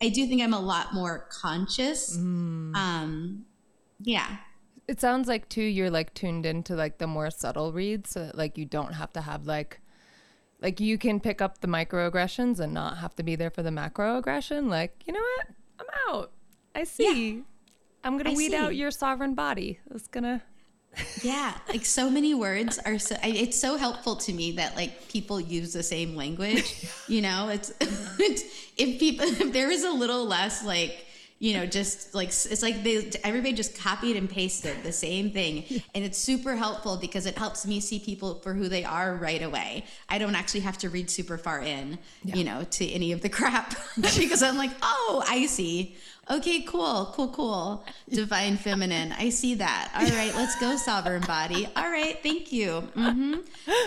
[0.00, 2.16] I do think I'm a lot more conscious.
[2.16, 2.74] Mm.
[2.74, 3.44] Um,
[4.00, 4.38] yeah,
[4.88, 8.34] It sounds like too you're like tuned into like the more subtle reads so that
[8.38, 9.80] like you don't have to have like
[10.62, 13.68] like you can pick up the microaggressions and not have to be there for the
[13.70, 14.70] macroaggression.
[14.70, 15.46] Like, you know what?
[15.80, 16.32] I'm out.
[16.74, 17.42] I see.
[18.02, 18.56] I'm gonna I weed see.
[18.56, 19.78] out your sovereign body.
[19.94, 20.42] It's gonna
[21.22, 21.54] yeah.
[21.68, 23.16] Like so many words are so.
[23.22, 26.86] I- It's so helpful to me that like people use the same language.
[27.08, 27.70] You know, it's,
[28.18, 28.42] it's
[28.78, 31.04] if people if there is a little less like
[31.38, 35.64] you know just like it's like they everybody just copied and pasted the same thing
[35.94, 39.42] and it's super helpful because it helps me see people for who they are right
[39.42, 43.20] away i don't actually have to read super far in you know to any of
[43.20, 45.96] the crap because i'm like oh i see
[46.30, 47.84] okay cool cool cool.
[48.08, 49.12] Divine feminine.
[49.12, 49.90] I see that.
[49.94, 51.68] All right let's go sovereign body.
[51.76, 52.80] All right thank you.
[52.94, 53.34] Hmm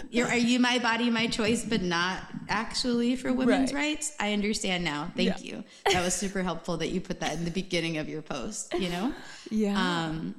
[0.09, 2.19] You're, are you my body my choice but not
[2.49, 3.89] actually for women's Right.
[3.97, 4.15] rights?
[4.19, 5.11] I understand now.
[5.15, 5.55] Thank Yeah.
[5.57, 5.63] you.
[5.91, 8.89] That was super helpful that you put that in the beginning of your post you
[8.89, 9.13] know?
[9.49, 9.77] Yeah.
[10.05, 10.35] um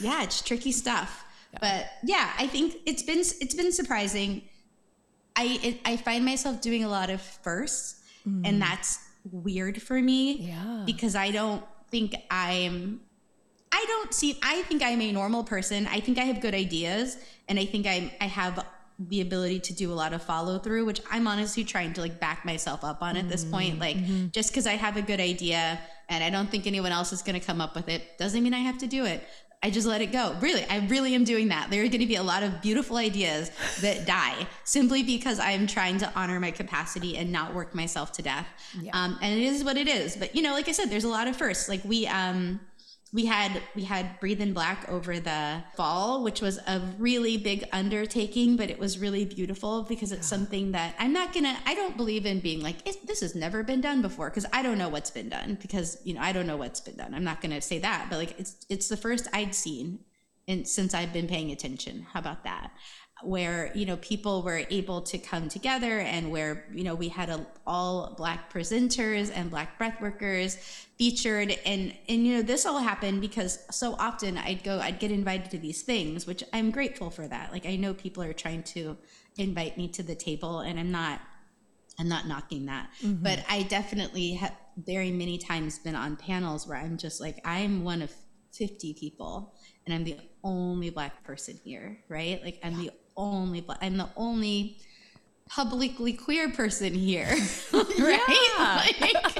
[0.00, 1.24] yeah it's tricky stuff.
[1.60, 4.42] But yeah i think it's been it's been surprising.
[5.36, 8.00] I it, i find myself doing a lot of firsts
[8.44, 8.98] and that's
[9.30, 10.82] weird for me Yeah.
[10.84, 13.00] because i don't think i'm
[13.70, 15.86] i don't see i think i'm a normal person.
[15.86, 17.16] I think i have good ideas
[17.48, 18.64] and i think i i have
[18.98, 22.20] the ability to do a lot of follow through which i'm honestly trying to like
[22.20, 23.72] back myself up on at this point.
[23.72, 23.80] Mm-hmm.
[23.80, 24.26] Like mm-hmm.
[24.32, 27.38] just because i have a good idea and i don't think anyone else is going
[27.38, 29.26] to come up with it doesn't mean i have to do it
[29.62, 30.36] I just let it go.
[30.40, 31.70] Really, I really am doing that.
[31.70, 35.52] There are going to be a lot of beautiful ideas that die simply because I
[35.52, 38.46] am trying to honor my capacity and not work myself to death.
[38.80, 38.90] Yeah.
[38.92, 40.16] Um, and it is what it is.
[40.16, 41.68] But you know, like I said, there's a lot of firsts.
[41.68, 42.58] Like we, um,
[43.12, 47.64] we had we had breathe in black over the fall which was a really big
[47.72, 51.96] undertaking but it was really beautiful because it's something that i'm not gonna i don't
[51.96, 55.10] believe in being like this has never been done before because i don't know what's
[55.10, 57.14] been done because you know i don't know what's been done.
[57.14, 60.00] I'm not gonna say that but like it's it's the first i'd seen
[60.48, 62.06] and since i've been paying attention.
[62.12, 62.72] How about that
[63.24, 67.28] where you know people were able to come together and where you know we had
[67.28, 70.56] a, all black presenters and black breath workers
[70.98, 71.58] featured.
[71.64, 75.50] And and you know this all happened because so often i'd go i'd get invited
[75.50, 77.52] to these things which i'm grateful for that.
[77.52, 78.96] Like i know people are trying to
[79.36, 81.20] invite me to the table and i'm not
[81.98, 82.90] i'm not knocking that.
[83.02, 83.22] Mm-hmm.
[83.22, 87.84] But i definitely have very many times been on panels where i'm just like i'm
[87.84, 88.10] one of
[88.52, 89.54] 50 people
[89.84, 92.42] and i'm the only black person here right?
[92.44, 94.76] Like i'm the only black i'm the only
[95.54, 97.28] publicly queer person here
[97.98, 98.48] right?
[99.02, 99.36] Like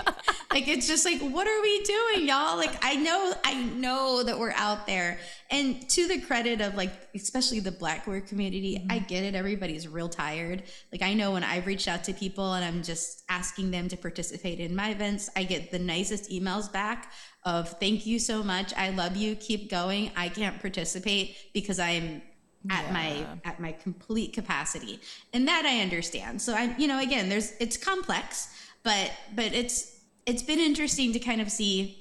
[0.52, 2.56] like it's just like what are we doing y'all?
[2.56, 5.18] Like i know i know that we're out there.
[5.50, 8.92] And to the credit of like especially the black queer community mm-hmm.
[8.92, 9.34] i get it.
[9.34, 10.64] Everybody's real tired.
[10.90, 13.96] Like i know when i've reached out to people and i'm just asking them to
[13.96, 17.12] participate in my events i get the nicest emails back
[17.44, 18.72] of thank you so much.
[18.74, 19.34] I love you.
[19.34, 20.12] Keep going.
[20.16, 22.22] I can't participate because i'm
[22.70, 22.92] at yeah.
[22.92, 25.00] my at my complete capacity.
[25.32, 26.40] And that i understand.
[26.40, 28.48] So i you know again there's it's complex
[28.82, 31.98] but but it's it's been interesting to kind of see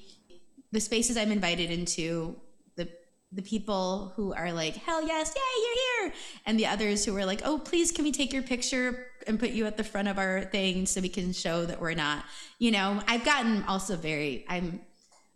[0.70, 2.36] the spaces i'm invited into
[2.76, 2.88] the
[3.32, 6.14] the people who are like hell yes yay you're here!
[6.46, 9.50] And the others who are like oh please can we take your picture and put
[9.50, 12.24] you at the front of our thing so we can show that we're not?
[12.58, 14.80] You know i've gotten also very i'm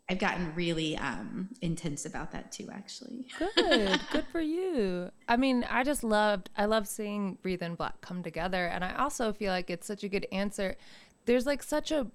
[0.08, 3.26] I've gotten really um, intense about that too, actually.
[3.56, 5.10] Good, good for you.
[5.28, 8.94] I mean, I just loved, I love seeing Breathe in Black come together, and I
[8.94, 10.76] also feel like it's such a good answer.
[11.24, 12.06] There's like such a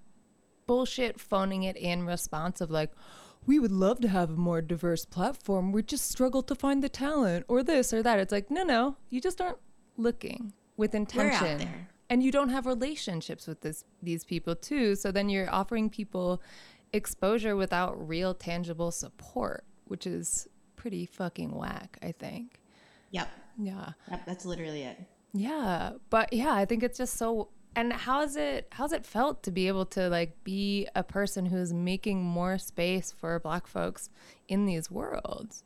[0.68, 2.92] bullshit phoning it in response of like,
[3.46, 5.74] we would love to have a more diverse platform.
[5.74, 8.20] We just struggle to find the talent, or this or that.
[8.20, 9.58] It's like, no, no, you just aren't
[9.98, 11.68] looking with intention
[12.10, 16.42] and you don't have relationships with this these people too so then you're offering people
[16.94, 22.60] exposure without real tangible support, which is pretty fucking whack, I think.
[23.12, 23.30] Yep.
[23.58, 23.90] Yeah.
[24.10, 24.98] Yep, that's literally it.
[25.34, 29.52] Yeah, but yeah, I think it's just so and how's it how's it felt to
[29.52, 34.10] be able to like be a person who's making more space for black folks
[34.48, 35.64] in these worlds?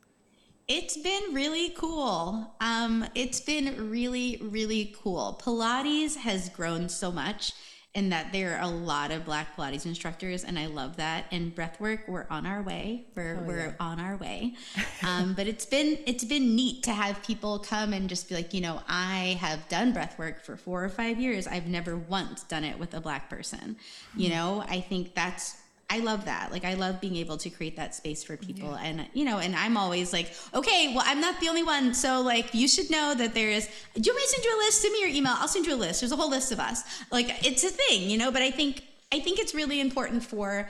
[0.68, 2.54] It's been really cool.
[2.60, 5.40] Um, it's been really, really cool.
[5.40, 7.52] Pilates has grown so much
[7.96, 11.24] and that there are a lot of black pilates instructors and i love that.
[11.32, 13.06] And breathwork we're on our way.
[13.14, 13.72] We're, oh, we're yeah.
[13.80, 14.54] on our way.
[15.02, 18.52] Um, but it's been it's been neat to have people come and just be like
[18.52, 21.46] you know i have done breathwork for four or five years.
[21.46, 23.76] I've never once done it with a black person.
[24.16, 24.34] You hmm.
[24.34, 25.56] know i think that's
[25.88, 26.50] I love that.
[26.50, 28.70] Like I love being able to create that space for people.
[28.70, 28.82] Yeah.
[28.82, 31.94] And you know, and I'm always like, okay, well, I'm not the only one.
[31.94, 34.56] So like you should know that there is do you want me to send you
[34.56, 34.82] a list?
[34.82, 35.34] Send me your email.
[35.36, 36.00] I'll send you a list.
[36.00, 36.82] There's a whole list of us.
[37.12, 40.68] Like it's a thing, you know, but I think I think it's really important for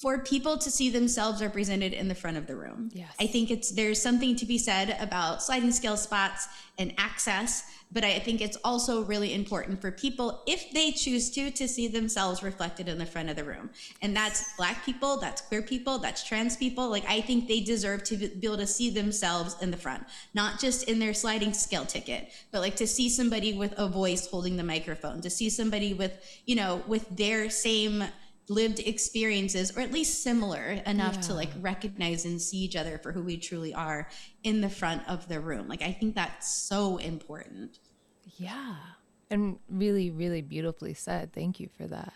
[0.00, 2.90] for people to see themselves represented in the front of the room.
[2.92, 3.12] Yes.
[3.18, 6.46] I think it's there's something to be said about sliding scale spots
[6.78, 11.50] and access but I think it's also really important for people, if they choose to,
[11.50, 13.70] to see themselves reflected in the front of the room.
[14.02, 16.90] And that's Black people, that's queer people, that's trans people.
[16.90, 20.60] Like, I think they deserve to be able to see themselves in the front, not
[20.60, 24.56] just in their sliding scale ticket, but like to see somebody with a voice holding
[24.56, 26.12] the microphone, to see somebody with,
[26.44, 28.04] you know, with their same
[28.48, 31.20] lived experiences or at least similar enough yeah.
[31.20, 34.08] to like recognize and see each other for who we truly are
[34.42, 35.68] in the front of the room.
[35.68, 37.78] Like i think that's so important.
[38.36, 38.76] Yeah.
[39.30, 41.32] And really really beautifully said.
[41.32, 42.14] Thank you for that.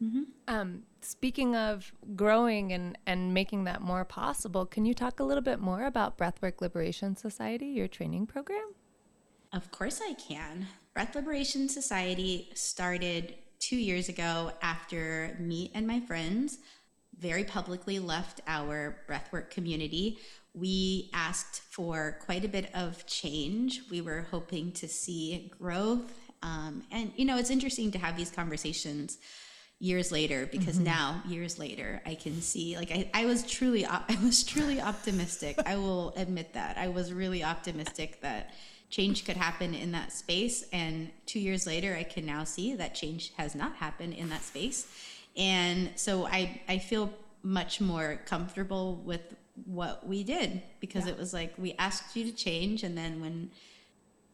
[0.00, 0.22] Mm-hmm.
[0.46, 5.42] um, speaking of growing and and making that more possible can you talk a little
[5.42, 8.74] bit more about breathwork liberation society your training program?
[9.52, 10.68] Of course i can.
[10.94, 16.58] Breath liberation society started two years ago after me and my friends
[17.18, 20.18] very publicly left our breathwork community.
[20.54, 23.82] We asked for quite a bit of change.
[23.90, 26.12] We were hoping to see growth.
[26.42, 29.18] Um, and, you know, it's interesting to have these conversations
[29.80, 30.86] years later because mm-hmm.
[30.86, 35.56] now years later i can see like I, I was truly i was truly optimistic
[35.66, 38.50] i will admit that i was really optimistic that
[38.90, 40.64] change could happen in that space.
[40.72, 44.42] And two years later, I can now see that change has not happened in that
[44.42, 44.86] space.
[45.36, 51.12] And so I, I feel much more comfortable with what we did because yeah.
[51.12, 52.82] it was like we asked you to change.
[52.82, 53.50] And then when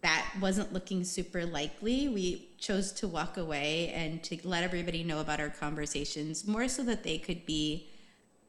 [0.03, 5.21] that wasn't looking super likely, we chose to walk away and to let everybody know
[5.21, 7.89] about our conversations more so that they could be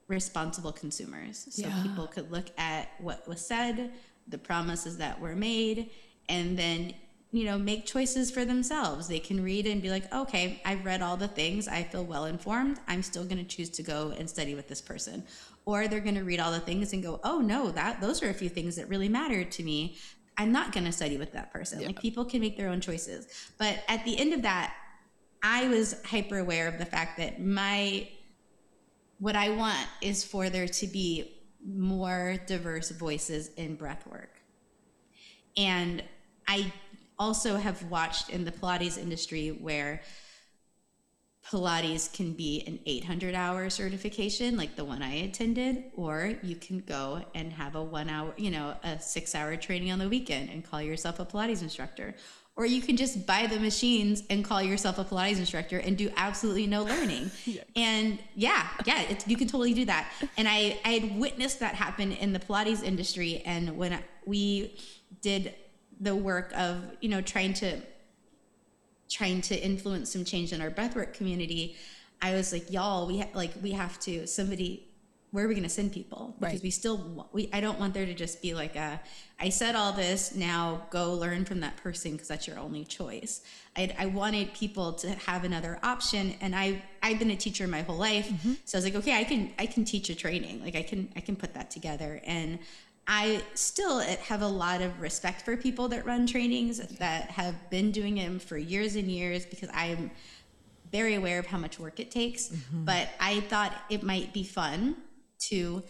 [0.08, 1.48] responsible consumers.
[1.50, 1.82] So yeah.
[1.82, 3.92] people could look at what was said,
[4.28, 5.90] the promises that were made
[6.30, 6.94] and then
[7.32, 9.08] you know make choices for themselves.
[9.08, 11.68] They can read and be like okay i've read all the things.
[11.68, 12.80] I feel well informed.
[12.88, 15.24] I'm still going to choose to go and study with this person.
[15.66, 18.30] Or they're going to read all the things and go oh no that those are
[18.30, 19.98] a few things that really mattered to me.
[20.38, 21.80] I'm not going to study with that person.
[21.80, 21.88] Yeah.
[21.88, 23.28] like people can make their own choices.
[23.58, 24.74] But at the end of that
[25.46, 28.08] i was hyper aware of the fact that my
[29.20, 31.35] what i want is for there to be
[31.66, 34.32] more diverse voices in breath work.
[35.58, 36.04] And
[36.48, 36.72] I
[37.18, 40.02] also have watched in the Pilates industry where
[41.50, 46.80] Pilates can be an 800 hour certification, like the one I attended, or you can
[46.80, 50.50] go and have a one hour, you know, a six hour training on the weekend
[50.50, 52.16] and call yourself a Pilates instructor.
[52.58, 56.10] Or you can just buy the machines and call yourself a Pilates instructor and do
[56.16, 57.30] absolutely no learning.
[57.76, 60.10] and yeah, yeah, you can totally do that.
[60.38, 63.42] And I, I had witnessed that happen in the Pilates industry.
[63.46, 64.78] And when we
[65.22, 65.54] did
[66.00, 67.82] the work of, you know, trying to,
[69.10, 71.76] trying to influence some change in our breathwork community,
[72.22, 74.85] I was like, y'all, we ha- like, we have to, somebody,
[75.36, 76.34] where are we going to send people?
[76.40, 76.64] Because Right.
[76.64, 79.02] we still, we, I don't want there to just be like a,
[79.38, 83.42] I said all this, now go learn from that person because that's your only choice.
[83.76, 87.82] I, I wanted people to have another option, and I I've been a teacher my
[87.82, 88.54] whole life, mm-hmm.
[88.64, 91.12] so I was like, okay, I can I can teach a training, like I can
[91.18, 92.60] I can put that together, and
[93.06, 97.70] I still eh, have a lot of respect for people that run trainings that have
[97.70, 100.12] been doing them for years and years because I'm
[100.94, 102.48] very aware of how much work it takes.
[102.48, 102.86] Mm-hmm.
[102.86, 104.96] But I thought it might be fun
[105.40, 105.84] to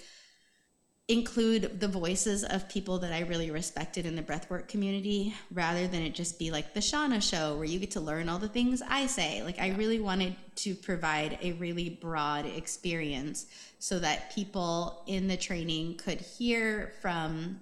[1.08, 6.02] include the voices of people that I really respected in the breathwork community rather than
[6.02, 8.82] it just be like the Chauna show where you get to learn all the things
[8.88, 9.44] I say.
[9.44, 13.46] Like I really wanted to provide a really broad experience
[13.78, 17.60] so that people in the training could hear from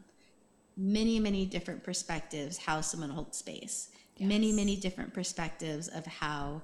[0.78, 3.90] many, many different perspectives how someone holds space.
[4.20, 6.62] Many, many different perspectives of how,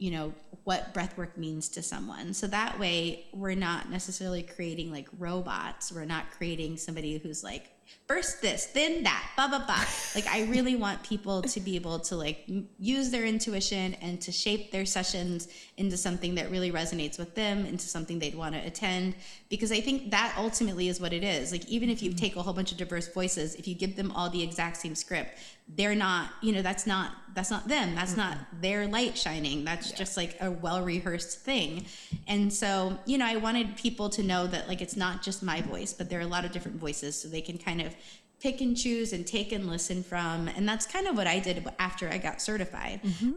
[0.00, 0.32] you know,
[0.64, 2.32] what breath work means to someone.
[2.32, 5.92] So that way we're not necessarily creating like robots.
[5.92, 7.70] We're not creating somebody who's like,
[8.06, 9.84] first this, then that, blah, blah, blah.
[10.14, 12.48] like I really want people to be able to like
[12.78, 17.66] use their intuition and to shape their sessions into something that really resonates with them,
[17.66, 19.16] into something they'd want to attend.
[19.48, 21.52] Because I think that ultimately is what it is.
[21.52, 22.18] Like even if you mm-hmm.
[22.18, 24.94] take a whole bunch of diverse voices, if you give them all the exact same
[24.94, 25.38] script,
[25.76, 27.94] they're not, you know, that's not that's not them.
[27.94, 29.64] That's not their light shining.
[29.64, 31.86] That's just like a well rehearsed thing.
[32.26, 35.60] And so, you know, I wanted people to know that like it's not just my
[35.60, 37.94] voice, but there are a lot of different voices so they can kind of
[38.40, 40.48] pick and choose and take and listen from.
[40.48, 43.32] And that's kind of what I did after I got certified mm-hmm.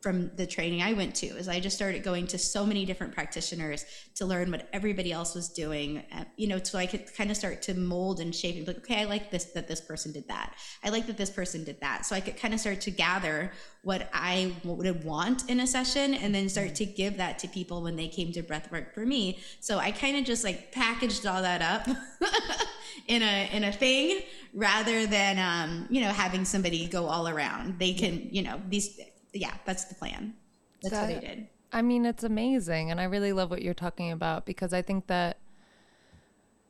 [0.00, 3.14] From the training I went to is I just started going to so many different
[3.14, 3.84] practitioners
[4.14, 7.36] to learn what everybody else was doing, uh, you know, so I could kind of
[7.36, 10.12] start to mold and shape and be like, okay, I like this, that this person
[10.12, 10.54] did that.
[10.82, 12.06] I like that this person did that.
[12.06, 16.14] So I could kind of start to gather what I would want in a session
[16.14, 19.38] and then start to give that to people when they came to breathwork for me.
[19.60, 21.86] So I kind of just like packaged all that up
[23.06, 24.20] in a, in a thing
[24.54, 27.78] rather than, um, you know, having somebody go all around.
[27.78, 28.98] They can, you know, these,
[29.32, 30.34] yeah, that's the plan.
[30.82, 31.48] That's what I did.
[31.72, 32.90] I mean, it's amazing.
[32.90, 35.38] And I really love what you're talking about because I think that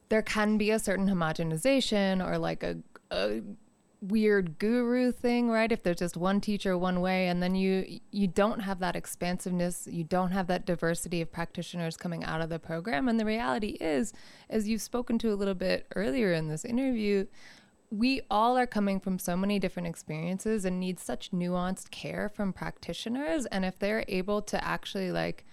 [0.09, 2.79] there can be a certain homogenization or like a,
[3.11, 3.41] a
[4.03, 5.71] weird guru thing, right?
[5.71, 9.87] If there's just one teacher one way and then you you don't have that expansiveness,
[9.91, 13.09] you don't have that diversity of practitioners coming out of the program.
[13.09, 14.13] And the reality is,
[14.49, 17.27] as you've spoken to a little bit earlier in this interview,
[17.91, 22.53] we all are coming from so many different experiences and need such nuanced care from
[22.53, 23.47] practitioners.
[23.47, 25.45] And if they're able to actually like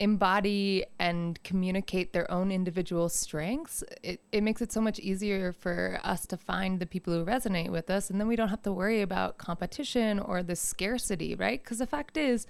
[0.00, 6.00] embody and communicate their own individual strengths it, it makes it so much easier for
[6.02, 8.10] us to find the people who resonate with us.
[8.10, 11.62] And then we don't have to worry about competition or the scarcity right?
[11.62, 12.48] Because the fact is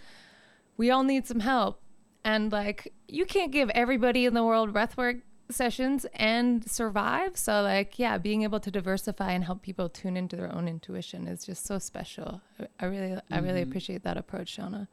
[0.78, 1.82] we all need some help.
[2.24, 5.20] And like you can't give everybody in the world breathwork
[5.50, 10.36] sessions and survive so like yeah being able to diversify and help people tune into
[10.36, 14.56] their own intuition is just so special i, I really i really appreciate that approach
[14.56, 14.88] chauna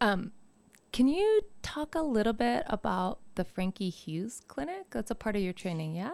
[0.00, 0.30] um
[0.92, 5.42] can you talk a little bit about the frankie hughes clinic that's a part of
[5.42, 6.12] your training yeah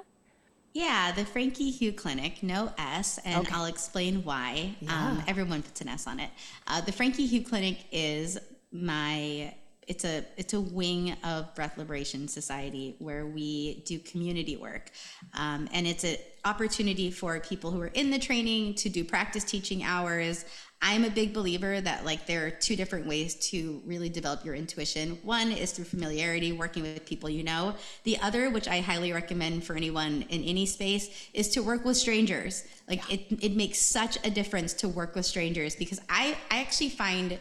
[0.74, 3.54] Yeah, the Frankie Hugh Clinic, no S, and Okay.
[3.54, 4.76] I'll explain why.
[4.86, 6.30] Um, everyone puts an S on it.
[6.68, 8.38] Uh, the Frankie Hugh Clinic is
[8.70, 9.54] my.
[9.88, 14.90] It's a it's a wing of Breath Liberation Society where we do community work,
[15.34, 19.44] um, and it's an opportunity for people who are in the training to do practice
[19.44, 20.44] teaching hours.
[20.80, 24.54] I'm a big believer that like there are two different ways to really develop your
[24.54, 25.18] intuition.
[25.22, 27.74] One is through familiarity, working with people you know.
[28.04, 31.96] The other, which I highly recommend for anyone in any space, is to work with
[31.96, 32.64] strangers.
[32.88, 36.90] Like it, it makes such a difference to work with strangers because I, I actually
[36.90, 37.40] find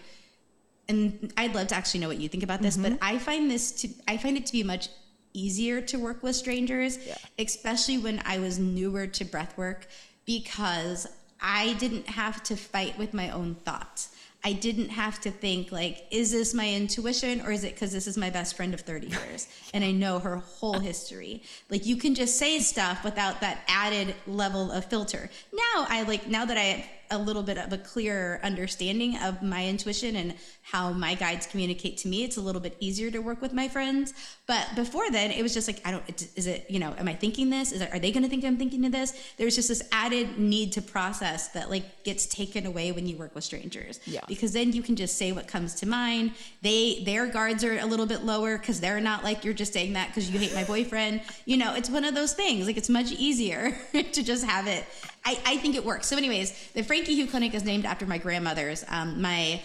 [0.90, 3.04] and I'd love to actually know what you think about this, but mm-hmm.
[3.04, 4.90] I find this to I find it to be much
[5.34, 6.98] easier to work with strangers,
[7.38, 9.88] especially when I was newer to breath work
[10.26, 11.08] because
[11.42, 14.16] I didn't have to fight with my own thoughts.
[14.44, 18.08] I didn't have to think like, is this my intuition or is it because this
[18.08, 21.44] is my best friend of 30 years and I know her whole history?
[21.70, 25.30] Like you can just say stuff without that added level of filter.
[25.52, 29.66] Now I like now that I a little bit of a clearer understanding of my
[29.66, 33.42] intuition and how my guides communicate to me, it's a little bit easier to work
[33.42, 34.14] with my friends.
[34.48, 36.04] But before then, it was just like, I don't,
[36.36, 37.72] is it, you know, am I thinking this?
[37.72, 39.14] Is it, are they going to think I'm thinking of this?
[39.38, 43.34] There's just this added need to process that like gets taken away when you work
[43.34, 44.00] with strangers.
[44.06, 44.22] Yeah.
[44.28, 46.32] Because then you can just say what comes to mind.
[46.62, 49.94] They, their guards are a little bit lower because they're not like, you're just saying
[49.94, 51.22] that because you hate my boyfriend.
[51.46, 52.68] You know, it's one of those things.
[52.68, 54.86] Like it's much easier to just have it
[55.28, 56.08] I, I think it works.
[56.08, 58.86] So, anyways, the Frankie Hugh Clinic is named after my grandmothers.
[58.88, 59.62] Um, my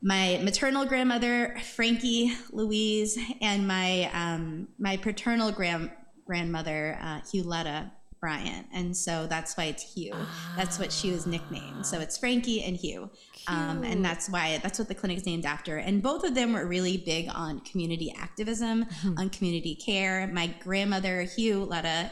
[0.00, 5.90] my maternal grandmother, Frankie Louise, and my um, my paternal grand
[6.24, 10.12] grandmother, uh, Hughetta Bryant, and so that's why it's Hugh.
[10.14, 10.54] Ah.
[10.56, 11.84] That's what she was nicknamed.
[11.84, 13.10] So it's Frankie and Hugh,
[13.46, 15.76] um, and that's why that's what the clinic is named after.
[15.76, 19.18] And both of them were really big on community activism, mm-hmm.
[19.18, 20.26] on community care.
[20.28, 22.10] My grandmother, Hughetta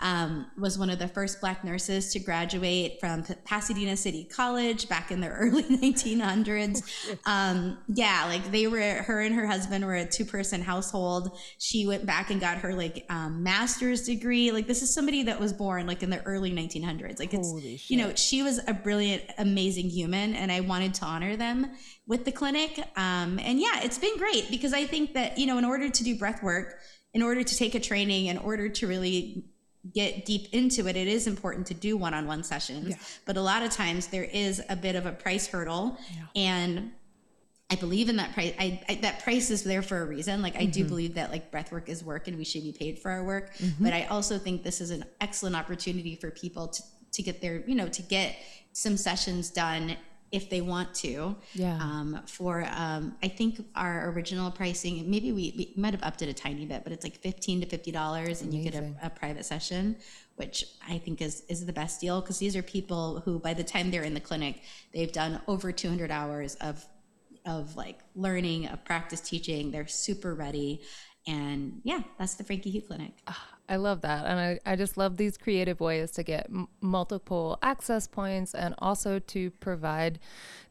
[0.00, 5.10] um, was one of the first black nurses to graduate from Pasadena City College back
[5.10, 6.82] in the early 1900s.
[7.24, 11.36] Um, yeah, like they were, her and her husband were a two person household.
[11.58, 14.52] She went back and got her like um, master's degree.
[14.52, 17.18] Like this is somebody that was born like in the early 1900s.
[17.18, 21.36] Like it's, you know, she was a brilliant, amazing human, and I wanted to honor
[21.36, 21.70] them
[22.06, 22.78] with the clinic.
[22.96, 26.04] Um, and yeah, it's been great because I think that, you know, in order to
[26.04, 26.78] do breath work,
[27.14, 29.44] in order to take a training, in order to really
[29.94, 32.90] get deep into it, it is important to do one-on-one sessions.
[32.90, 32.96] Yeah.
[33.24, 36.24] But a lot of times there is a bit of a price hurdle, yeah.
[36.34, 36.92] and
[37.70, 38.54] I believe in that price.
[38.58, 40.40] I, I, that price is there for a reason.
[40.40, 40.70] Like I mm-hmm.
[40.70, 43.24] do believe that like breath work is work, and we should be paid for our
[43.24, 43.54] work.
[43.56, 43.84] Mm-hmm.
[43.84, 46.82] But I also think this is an excellent opportunity for people to
[47.12, 48.36] to get their you know to get
[48.72, 49.96] some sessions done
[50.32, 51.36] if they want to.
[51.54, 51.78] Yeah.
[51.80, 56.28] Um, for um, I think our original pricing, maybe we, we might have upped it
[56.28, 59.10] a tiny bit, but it's like fifteen to fifty dollars, and you get a, a,
[59.10, 59.96] private session,
[60.36, 63.64] which I think is is the best deal because these are people who, by the
[63.64, 64.62] time they're in the clinic,
[64.92, 66.84] they've done over two hundred hours of
[67.44, 69.70] of like learning, of practice teaching.
[69.70, 70.82] They're super ready,
[71.26, 73.12] and yeah, that's the Frankie Hugh Clinic.
[73.26, 74.26] Ah, I love that.
[74.26, 78.74] And I, I just love these creative ways to get m- multiple access points and
[78.78, 80.18] also to provide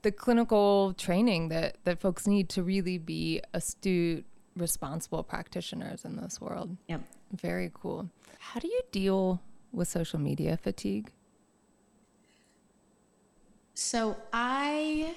[0.02, 4.26] the clinical training that, that folks need to really be astute,
[4.56, 6.78] responsible practitioners in this world.
[6.88, 7.02] Yep.
[7.34, 8.10] Very cool.
[8.39, 9.41] How do you deal
[9.72, 11.12] with social media fatigue?
[13.74, 15.14] So I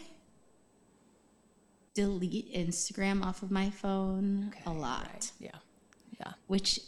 [1.94, 5.08] delete Instagram off of my phone okay, a lot.
[5.12, 5.32] Right.
[5.38, 5.50] Yeah.
[6.18, 6.32] Yeah.
[6.48, 6.80] Which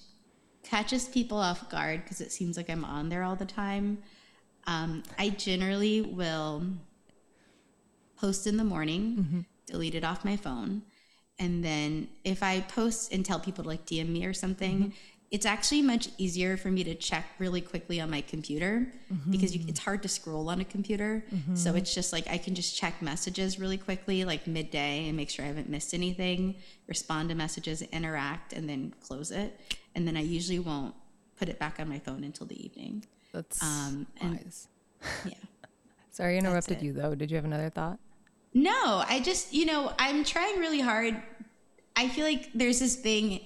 [0.71, 3.99] catches people off guard because it seems like I'm on there all the time.
[4.66, 6.62] Um, I generally will
[8.16, 9.41] post in the morning, mm-hmm.
[9.66, 10.83] delete it off my phone,
[11.41, 14.91] and then if I post and tell people to like DM me or something, mm-hmm.
[15.33, 19.31] it's actually much easier for me to check really quickly on my computer mm-hmm.
[19.31, 21.25] because you, it's hard to scroll on a computer.
[21.35, 21.57] Mm-hmm.
[21.57, 25.31] So it's just like I can just check messages really quickly, like midday, and make
[25.31, 26.57] sure I haven't missed anything,
[26.87, 29.59] respond to messages, interact, and then close it
[29.95, 30.95] and then I usually won't
[31.36, 33.05] put it back on my phone until the evening.
[33.32, 34.68] That's um, and, wise.
[35.24, 35.34] Yeah.
[36.11, 37.14] Sorry, I interrupted you though.
[37.14, 37.99] Did you have another thought?
[38.53, 41.20] No, I just, you know, I'm trying really hard.
[41.97, 43.41] I feel like there's this thing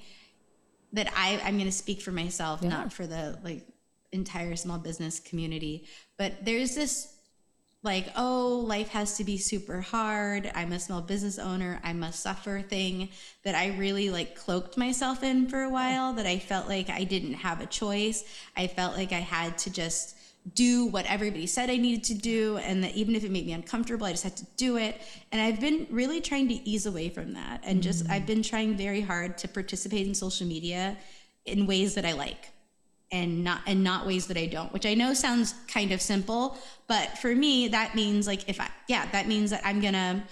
[0.93, 2.71] that I, I'm going to speak for myself, yeah.
[2.71, 3.67] not for the like
[4.13, 5.85] entire small business community,
[6.17, 7.14] but there's this
[7.85, 10.51] like, oh, life has to be super hard.
[10.55, 11.81] I'm a small business owner.
[11.85, 13.11] I must suffer thing
[13.45, 17.05] that I really like cloaked myself in for a while, that I felt like I
[17.05, 18.25] didn't have a choice.
[18.57, 20.17] I felt like I had to just
[20.55, 23.53] do what everybody said I needed to do, and that even if it made me
[23.53, 25.01] uncomfortable, I just had to do it.
[25.33, 27.61] And I've been really trying to ease away from that.
[27.65, 28.13] And just, mm-hmm.
[28.13, 30.99] I've been trying very hard to participate in social media
[31.47, 32.51] in ways that I like
[33.15, 36.59] and not and not ways that I don't, which I know sounds kind of simple,
[36.89, 40.23] but for me that means like if I yeah, that means that I'm going to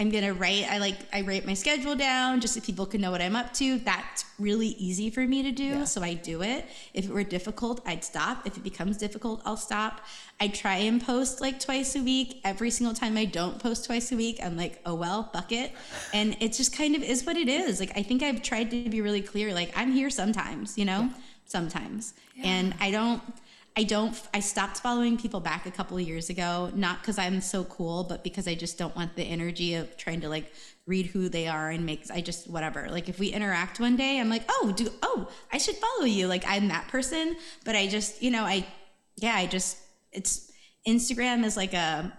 [0.00, 0.64] I'm gonna write.
[0.70, 3.52] I like I write my schedule down just so people can know what I'm up
[3.54, 3.80] to.
[3.80, 5.84] That's really easy for me to do, yeah.
[5.84, 6.66] so I do it.
[6.94, 8.46] If it were difficult, I'd stop.
[8.46, 10.02] If it becomes difficult, I'll stop.
[10.38, 12.40] I try and post like twice a week.
[12.44, 15.72] Every single time I don't post twice a week, I'm like, oh well, bucket.
[16.14, 17.80] And it just kind of is what it is.
[17.80, 19.52] Like I think I've tried to be really clear.
[19.52, 21.10] Like I'm here sometimes, you know.
[21.10, 22.14] Yeah sometimes.
[22.34, 22.46] Yeah.
[22.46, 23.22] And I don't
[23.76, 27.40] I don't I stopped following people back a couple of years ago, not cuz I'm
[27.40, 30.52] so cool, but because I just don't want the energy of trying to like
[30.86, 32.88] read who they are and make I just whatever.
[32.90, 36.26] Like if we interact one day, I'm like, "Oh, do oh, I should follow you."
[36.26, 38.66] Like I'm that person, but I just, you know, I
[39.16, 39.78] yeah, I just
[40.12, 40.50] it's
[40.86, 42.12] Instagram is like a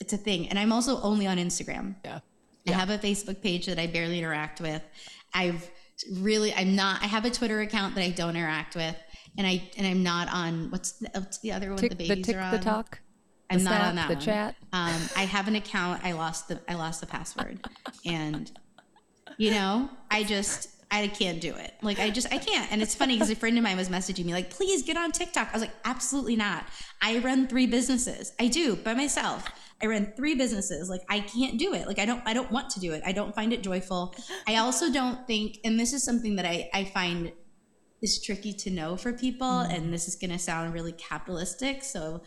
[0.00, 0.48] it's a thing.
[0.48, 1.94] And I'm also only on Instagram.
[2.04, 2.20] Yeah.
[2.68, 4.82] I have a Facebook page that I barely interact with.
[5.34, 5.68] I've
[6.10, 8.96] really, I'm not, I have a Twitter account that I don't interact with.
[9.38, 12.08] And I, and I'm not on, what's the, what's the other one Tick, the the
[12.08, 12.52] babies tick, are on?
[12.52, 13.00] the talk.
[13.50, 14.22] I'm the not snap, on that the one.
[14.24, 14.56] chat.
[14.72, 16.04] Um, I have an account.
[16.04, 17.58] I lost the I lost the password,
[18.06, 18.50] and
[19.36, 21.74] you know, I just I can't do it.
[21.82, 22.72] Like I just I can't.
[22.72, 25.12] And it's funny because a friend of mine was messaging me like, "Please get on
[25.12, 26.64] TikTok." I was like, "Absolutely not.
[27.02, 28.32] I run three businesses.
[28.40, 29.46] I do by myself.
[29.82, 30.88] I run three businesses.
[30.88, 31.86] Like I can't do it.
[31.86, 33.02] Like I don't I don't want to do it.
[33.04, 34.14] I don't find it joyful.
[34.48, 37.32] I also don't think, and this is something that I I find
[38.02, 39.70] is tricky to know for people mm-hmm.
[39.70, 42.20] and this is going to sound really capitalistic so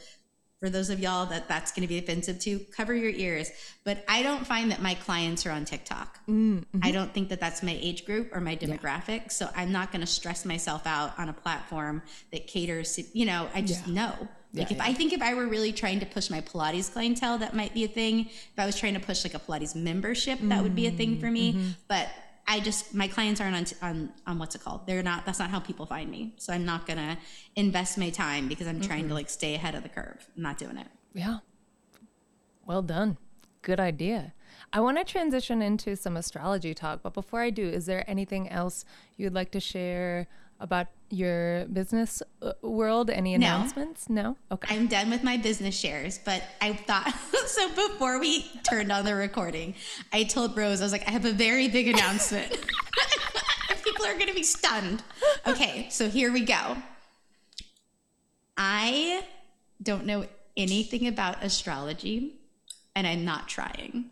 [0.62, 3.51] for those of y'all that that's going to be offensive to cover your ears
[3.84, 6.80] but i don't find that my clients are on tiktok mm-hmm.
[6.82, 10.01] i don't think that that's my age group or my demographic so i'm not going
[10.01, 12.01] to stress myself out on a platform
[12.32, 14.14] that caters to you know i just know
[14.56, 17.56] like if i think if i were really trying to push my pilates clientele that
[17.56, 20.64] might be a thing if i was trying to push like a pilates membership that
[20.64, 21.72] would be a thing for me mm-hmm, mm-hmm.
[21.88, 22.08] but
[22.47, 24.86] I just my clients aren't on, on on what's it called?
[24.86, 25.26] They're not.
[25.26, 26.36] That's not how people find me.
[26.38, 27.18] So I'm not gonna
[27.56, 29.16] invest my time because I'm trying to mm-hmm.
[29.16, 30.28] like stay ahead of the curve.
[30.38, 30.88] I'm not doing it.
[31.14, 31.39] Yeah.
[32.66, 33.18] Well done.
[33.62, 34.34] Good idea.
[34.72, 38.49] I want to transition into some astrology talk, but before I do, is there anything
[38.49, 38.86] else
[39.16, 40.28] you'd like to share
[40.60, 43.10] about your business uh, world?
[43.10, 43.47] Any No.
[43.47, 44.10] announcements?
[44.10, 44.38] No?
[44.51, 44.76] Okay.
[44.76, 47.14] I'm done with my business shares, but I thought
[47.47, 49.76] so before we turned on the recording,
[50.14, 52.51] I told Rose, I was like, I have a very big announcement.
[53.84, 55.03] People are gonna be stunned.
[55.45, 56.76] Okay, so here we go.
[58.58, 59.24] I
[59.82, 60.26] don't know
[60.58, 62.36] anything about astrology,
[62.95, 64.06] and I'm not trying.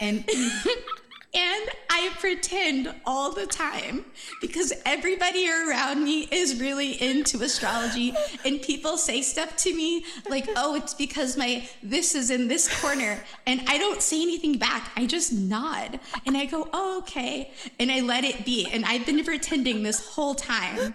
[0.00, 0.28] And
[1.34, 1.68] and
[2.00, 4.06] I pretend all the time
[4.40, 10.48] because everybody around me is really into astrology and people say stuff to me like,
[10.56, 14.90] "Oh, it's because my this is in this corner." And I don't say anything back.
[14.96, 18.66] I just nod and I go, "Oh, okay." And I let it be.
[18.72, 20.94] And I've been pretending this whole time.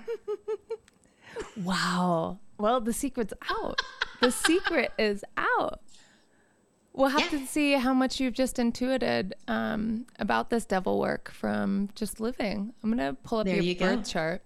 [1.63, 2.39] Wow.
[2.57, 3.79] Well, the secret's out.
[4.21, 5.81] the secret is out.
[6.95, 7.39] We'll have Yeah.
[7.39, 12.73] to see how much you've just intuited um, about this devil work from just living.
[12.83, 13.97] I'm going to pull up There your you go.
[13.97, 14.43] birth chart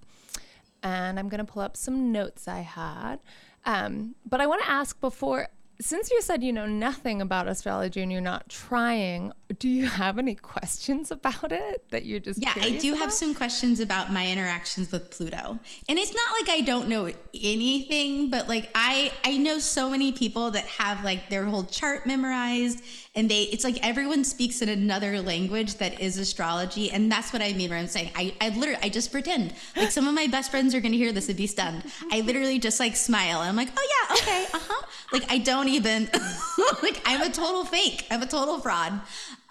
[0.82, 3.18] and I'm going to pull up some notes I had.
[3.66, 5.50] Um, but I want to ask before,
[5.82, 10.20] since you said you know nothing about astrology and you're not trying, do you have
[10.20, 14.28] any questions about it that you're just Yeah, I do have some questions about my
[14.28, 15.58] interactions with Pluto.
[15.88, 20.12] And it's not like I don't know anything, but like I I know so many
[20.12, 22.84] people that have like their whole chart memorized
[23.16, 27.42] and they it's like everyone speaks in another language that is astrology and that's what
[27.42, 29.56] I mean when I'm saying I I literally I just pretend.
[29.76, 31.84] Like some of my best friends are going to hear this and be stunned.
[32.12, 34.46] I literally just like smile and I'm like, "Oh yeah, okay.
[34.54, 36.08] Uh-huh." Like I don't even
[36.84, 38.06] like I'm a total fake.
[38.12, 39.02] I'm a total fraud.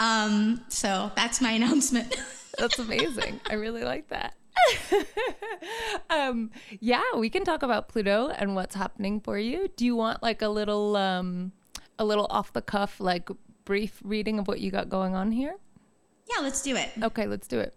[0.00, 2.16] Um so that's my announcement.
[2.58, 3.40] That's amazing.
[3.48, 4.34] I really like that.
[6.10, 9.68] um, yeah, we can talk about Pluto and what's happening for you.
[9.76, 11.52] Do you want like a little, um,
[11.98, 13.28] a little off the cuff, like
[13.64, 15.56] brief reading of what you got going on here?
[16.28, 16.90] Yeah, let's do it.
[17.02, 17.74] Okay, let's do it.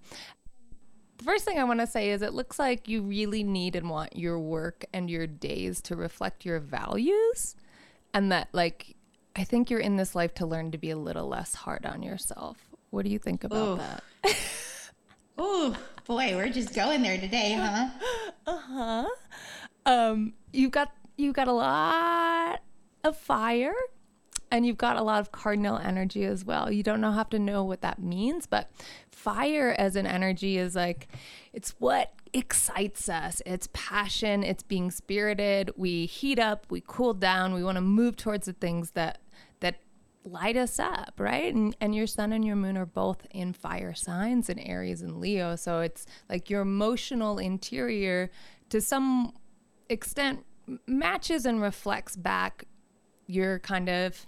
[1.18, 3.90] The first thing I want to say is it looks like you really need and
[3.90, 7.56] want your work and your days to reflect your values.
[8.14, 8.96] And that, like,
[9.36, 12.04] I think you're in this life to learn to be a little less hard on
[12.04, 12.58] yourself.
[12.90, 13.78] What do you think about Ooh.
[13.78, 14.04] that?
[15.44, 15.76] Oh
[16.06, 17.90] boy, we're just going there today, huh?
[18.46, 19.06] Uh huh.
[19.88, 22.60] Um you've got you've got a lot
[23.04, 23.74] of fire
[24.52, 27.40] and you've got a lot of cardinal energy as well you don't know have to
[27.40, 28.70] know what that means but
[29.22, 31.08] fire as an energy is like
[31.54, 33.42] it's what excites us.
[33.46, 34.44] It's passion.
[34.44, 35.72] It's being spirited.
[35.76, 36.66] We heat up.
[36.70, 37.54] We cool down.
[37.54, 39.20] We want to move towards the things that
[39.60, 39.82] that
[40.24, 41.54] light us up, right?
[41.54, 45.20] And, and your sun and your moon are both in fire signs in Aries and
[45.20, 45.56] Leo.
[45.56, 48.30] So it's like your emotional interior
[48.70, 49.34] to some
[49.90, 50.46] extent
[50.88, 52.66] matches and reflects back
[53.28, 54.26] your kind of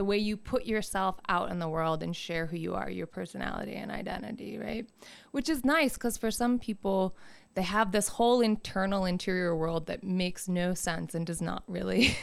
[0.00, 3.06] the way you put yourself out in the world and share who you are, your
[3.06, 4.88] personality and identity, right?
[5.30, 7.14] Which is nice because for some people,
[7.52, 12.16] they have this whole internal interior world that makes no sense and does not really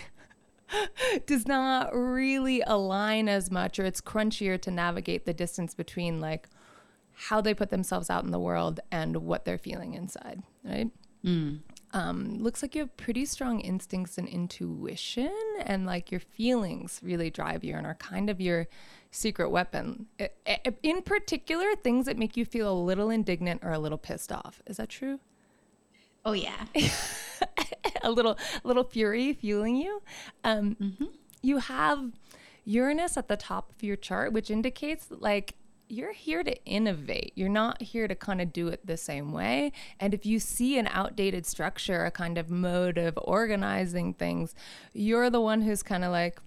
[1.28, 6.50] does not really align as much or it's crunchier to navigate the distance between like
[7.14, 10.90] how they put themselves out in the world and what they're feeling inside right
[11.24, 11.60] mm.
[11.94, 17.30] Um, looks like you have pretty strong instincts and intuition and like your feelings really
[17.30, 18.68] drive you and are kind of your
[19.12, 20.08] secret weapon.
[20.84, 24.62] In particular things that make you feel a little indignant or a little pissed off.
[24.68, 25.20] Is that true?
[26.26, 26.66] Oh yeah.
[28.04, 30.02] a little a little fury fueling you?
[30.44, 30.76] Um,
[31.42, 32.12] you have
[32.66, 35.56] Uranus at the top of your chart, which indicates like
[35.90, 37.32] you're here to innovate.
[37.36, 39.72] You're not here to kind of do it the same way.
[40.00, 44.54] And if you see an outdated structure, a kind of mode of organizing things,
[44.94, 46.40] you're the one who's kind of like,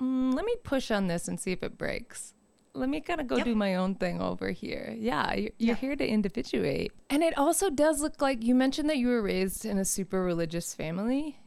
[0.00, 2.34] mm, let me push on this and see if it breaks.
[2.74, 3.46] Let me kind of go yep.
[3.46, 4.94] do my own thing over here.
[4.98, 5.74] Yeah, you're, you're yeah.
[5.76, 6.92] here to individuate.
[7.08, 10.22] And it also does look like you mentioned that you were raised in a super
[10.22, 11.38] religious family.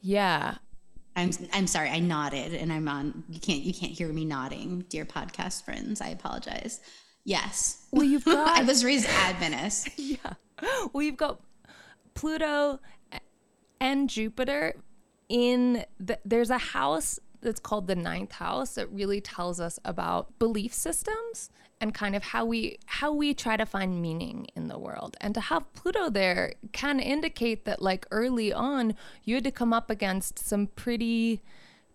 [0.00, 0.58] Yeah,
[1.16, 4.84] I'm I'm sorry, I nodded and I'm on you can't you can't hear me nodding,
[4.88, 6.00] dear podcast friends.
[6.00, 6.80] I apologize.
[7.24, 7.86] Yes.
[7.90, 9.88] Well you've got I was raised Adventist.
[9.98, 10.34] yeah.
[10.92, 11.40] Well you've got
[12.14, 12.80] Pluto
[13.80, 14.74] and Jupiter
[15.28, 20.38] in the, there's a house that's called the ninth house that really tells us about
[20.38, 21.50] belief systems
[21.80, 25.16] and kind of how we how we try to find meaning in the world.
[25.20, 29.72] And to have pluto there can indicate that like early on you had to come
[29.72, 31.42] up against some pretty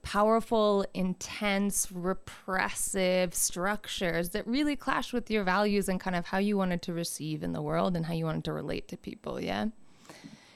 [0.04, 6.58] powerful intense repressive structures that really clashed with your values and kind of how you
[6.58, 9.68] wanted to receive in the world and how you wanted to relate to people yeah?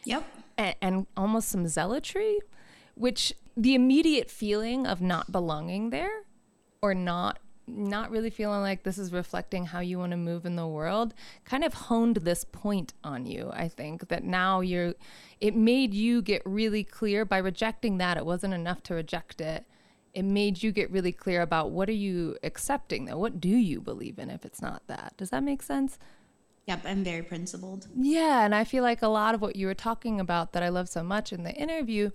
[0.03, 0.23] Yep.
[0.57, 2.39] And, and almost some zealotry
[2.95, 6.23] which the immediate feeling of not belonging there
[6.81, 10.55] or not not really feeling like this is reflecting how you want to move in
[10.55, 11.13] the world
[11.43, 14.93] kind of honed this point on you i think that now you're
[15.41, 19.65] it made you get really clear by rejecting that it wasn't enough to reject it
[20.13, 23.81] it made you get really clear about what are you accepting though what do you
[23.81, 25.97] believe in if it's not that does that make sense
[26.67, 27.87] Yep, I'm very principled.
[27.95, 30.69] Yeah, and I feel like a lot of what you were talking about that I
[30.69, 32.09] love so much in the interview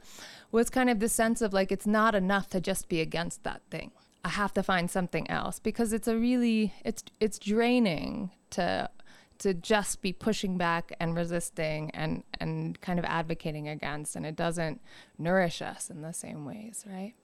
[0.51, 3.62] was kind of the sense of like it's not enough to just be against that
[3.70, 3.92] thing.
[4.24, 8.90] I have to find something else because it's a really it's it's draining to
[9.38, 14.36] to just be pushing back and resisting and and kind of advocating against and it
[14.36, 14.80] doesn't
[15.18, 17.14] nourish us in the same ways, right?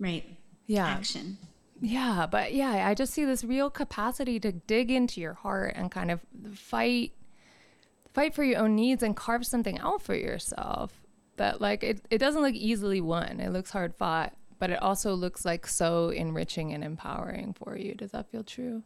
[0.00, 0.24] Right.
[0.66, 0.86] Yeah.
[0.86, 1.38] Action.
[1.80, 5.90] Yeah, but yeah, I just see this real capacity to dig into your heart and
[5.90, 6.20] kind of
[6.54, 7.12] fight
[8.12, 11.00] fight for your own needs and carve something out for yourself
[11.36, 13.38] that like it, it doesn't look easily won.
[13.38, 17.94] It looks hard fought but it also looks like so enriching and empowering for you.
[17.94, 18.82] Does that feel true?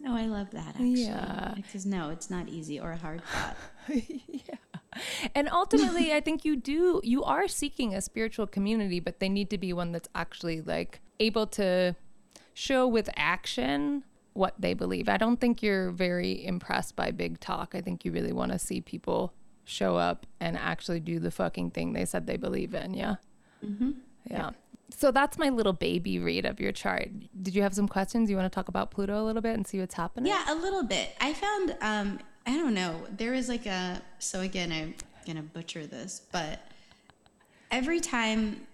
[0.00, 1.04] No, I love that actually.
[1.04, 1.52] Yeah.
[1.54, 3.56] Because no, it's not easy or a hard thought.
[3.88, 4.56] yeah.
[5.34, 9.48] And ultimately, I think you do, you are seeking a spiritual community, but they need
[9.50, 11.94] to be one that's actually like able to
[12.52, 15.08] show with action what they believe.
[15.08, 17.74] I don't think you're very impressed by big talk.
[17.74, 19.32] I think you really want to see people
[19.64, 22.94] show up and actually do the fucking thing they said they believe in.
[22.94, 23.16] Yeah.
[23.64, 23.92] Mm-hmm.
[24.30, 24.50] Yeah.
[24.96, 27.08] So that's my little baby read of your chart.
[27.42, 28.30] Did you have some questions?
[28.30, 30.30] You want to talk about Pluto a little bit and see what's happening?
[30.30, 31.14] Yeah, a little bit.
[31.20, 34.94] I found, um, I don't know, there is like a, so again, I'm
[35.26, 36.60] going to butcher this, but
[37.70, 38.66] every time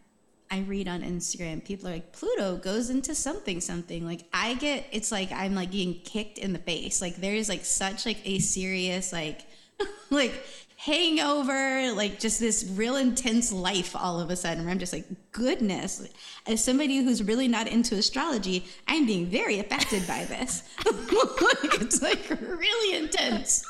[0.51, 4.05] I read on Instagram, people are like, Pluto goes into something, something.
[4.05, 7.01] Like I get, it's like I'm like getting kicked in the face.
[7.01, 9.47] Like there is like such like a serious, like,
[10.11, 10.33] like
[10.81, 15.07] hangover, like just this real intense life all of a sudden where I'm just like,
[15.33, 16.09] goodness.
[16.47, 20.63] As somebody who's really not into astrology, I'm being very affected by this.
[20.87, 23.67] it's like really intense.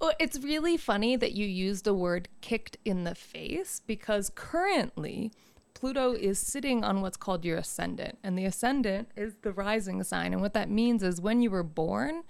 [0.00, 5.32] well, it's really funny that you use the word kicked in the face because currently
[5.74, 10.32] Pluto is sitting on what's called your ascendant, and the ascendant is the rising sign.
[10.32, 12.22] And what that means is when you were born,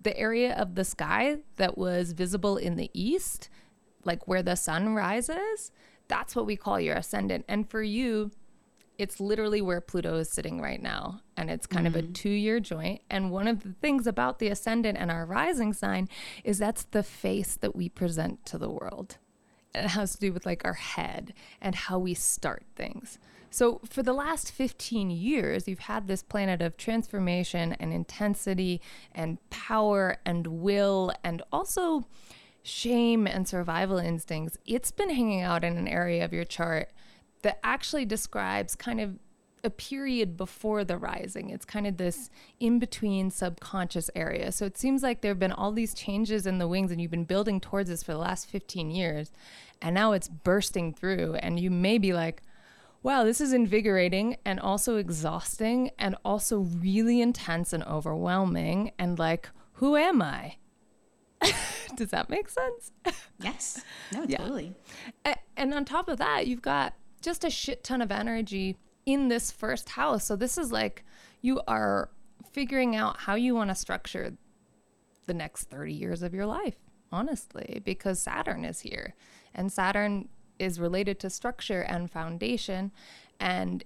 [0.00, 3.48] the area of the sky that was visible in the east,
[4.04, 5.70] like where the sun rises,
[6.08, 7.44] that's what we call your ascendant.
[7.48, 8.30] And for you,
[8.98, 11.20] it's literally where Pluto is sitting right now.
[11.36, 11.98] And it's kind mm-hmm.
[11.98, 12.14] of a mm.
[12.14, 13.00] two year joint.
[13.08, 16.08] And one of the things about the ascendant and our rising sign
[16.44, 19.16] is that's the face that we present to the world.
[19.74, 23.18] It has to do with like our head and how we start things.
[23.50, 28.80] So, for the last 15 years, you've had this planet of transformation and intensity
[29.12, 32.06] and power and will and also
[32.62, 34.56] shame and survival instincts.
[34.66, 36.90] It's been hanging out in an area of your chart
[37.42, 39.18] that actually describes kind of
[39.64, 41.50] a period before the rising.
[41.50, 42.30] It's kind of this
[42.60, 44.52] in between subconscious area.
[44.52, 47.10] So it seems like there have been all these changes in the wings, and you've
[47.10, 49.32] been building towards this for the last 15 years.
[49.82, 52.42] And now it's bursting through, and you may be like,
[53.02, 58.92] wow, this is invigorating and also exhausting and also really intense and overwhelming.
[58.98, 60.56] And like, who am I?
[61.96, 62.92] Does that make sense?
[63.42, 63.82] Yes.
[64.12, 64.36] No, yeah.
[64.36, 64.74] totally.
[65.56, 66.92] And on top of that, you've got
[67.22, 68.76] just a shit ton of energy
[69.06, 70.24] in this first house.
[70.24, 71.04] So this is like
[71.40, 72.10] you are
[72.52, 74.34] figuring out how you want to structure
[75.24, 76.76] the next 30 years of your life,
[77.10, 79.14] honestly, because Saturn is here.
[79.54, 80.28] And Saturn
[80.60, 82.92] is related to structure and foundation
[83.40, 83.84] and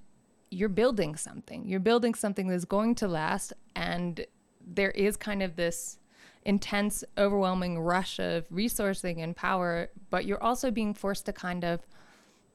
[0.51, 1.67] you're building something.
[1.67, 4.27] You're building something that's going to last and
[4.67, 5.99] there is kind of this
[6.45, 11.81] intense overwhelming rush of resourcing and power, but you're also being forced to kind of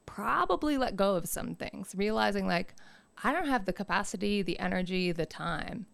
[0.06, 2.76] probably let go of some things, realizing like
[3.24, 5.86] I don't have the capacity, the energy, the time.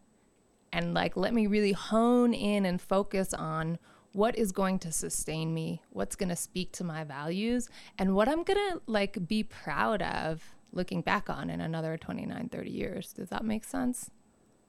[0.71, 3.78] And like let me really hone in and focus on
[4.16, 8.30] what is going to sustain me, what's going to speak to my values, and what
[8.30, 10.41] I'm going to like be proud of
[10.72, 13.11] looking back on in another 29, 30 years.
[13.11, 14.09] Does that make sense?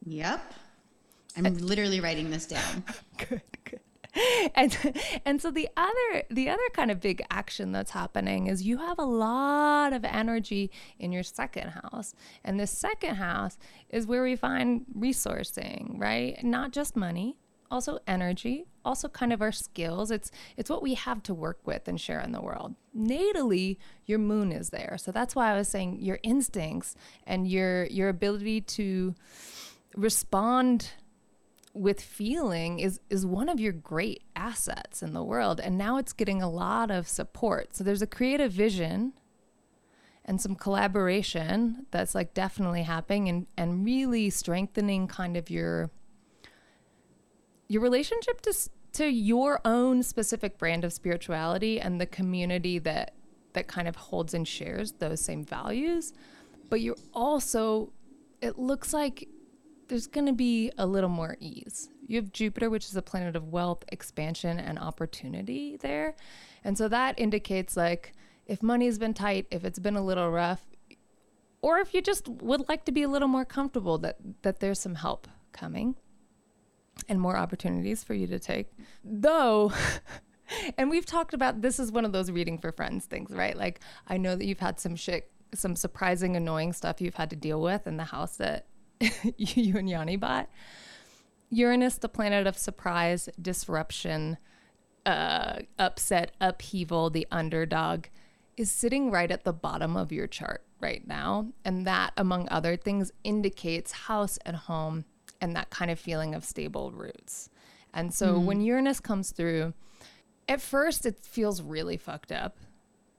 [0.04, 0.40] Yep.
[1.36, 2.82] I'm literally writing this down.
[3.18, 3.80] good, good.
[4.54, 4.74] And
[5.26, 8.98] and so the other the other kind of big action that's happening is you have
[8.98, 12.14] a lot of energy in your second house.
[12.42, 13.58] And the second house
[13.90, 16.42] is where we find resourcing, right?
[16.42, 17.36] Not just money,
[17.70, 20.10] also energy, also kind of our skills.
[20.10, 22.74] It's it's what we have to work with and share in the world.
[22.96, 23.76] Natally,
[24.06, 24.96] your moon is there.
[24.98, 26.94] So that's why I was saying your instincts
[27.26, 29.14] and your your ability to
[29.96, 30.92] respond
[31.74, 36.14] with feeling is is one of your great assets in the world and now it's
[36.14, 37.74] getting a lot of support.
[37.76, 39.12] So there's a creative vision
[40.24, 45.90] and some collaboration that's like definitely happening and and really strengthening kind of your
[47.68, 48.54] your relationship to
[48.96, 53.14] to your own specific brand of spirituality and the community that
[53.52, 56.12] that kind of holds and shares those same values
[56.68, 57.92] but you're also
[58.40, 59.28] it looks like
[59.88, 61.90] there's going to be a little more ease.
[62.06, 66.14] You have jupiter which is a planet of wealth expansion and opportunity there.
[66.64, 68.12] And so that indicates like
[68.46, 70.64] if money's been tight if it's been a little rough
[71.62, 74.80] or if you just would like to be a little more comfortable that that there's
[74.80, 75.96] some help coming
[77.08, 78.72] and more opportunities for you to take.
[79.04, 79.72] Though,
[80.78, 83.56] and we've talked about this is one of those reading for friends things, right?
[83.56, 87.36] Like, I know that you've had some shit, some surprising, annoying stuff you've had to
[87.36, 88.66] deal with in the house that
[89.36, 90.48] you and Yanni bought.
[91.50, 94.36] Uranus, the planet of surprise, disruption,
[95.04, 98.06] uh, upset, upheaval, the underdog,
[98.56, 101.52] is sitting right at the bottom of your chart right now.
[101.64, 105.04] And that, among other things, indicates house and home
[105.40, 107.50] and that kind of feeling of stable roots.
[107.92, 108.44] And so mm.
[108.44, 109.74] when Uranus comes through,
[110.48, 112.56] at first it feels really fucked up.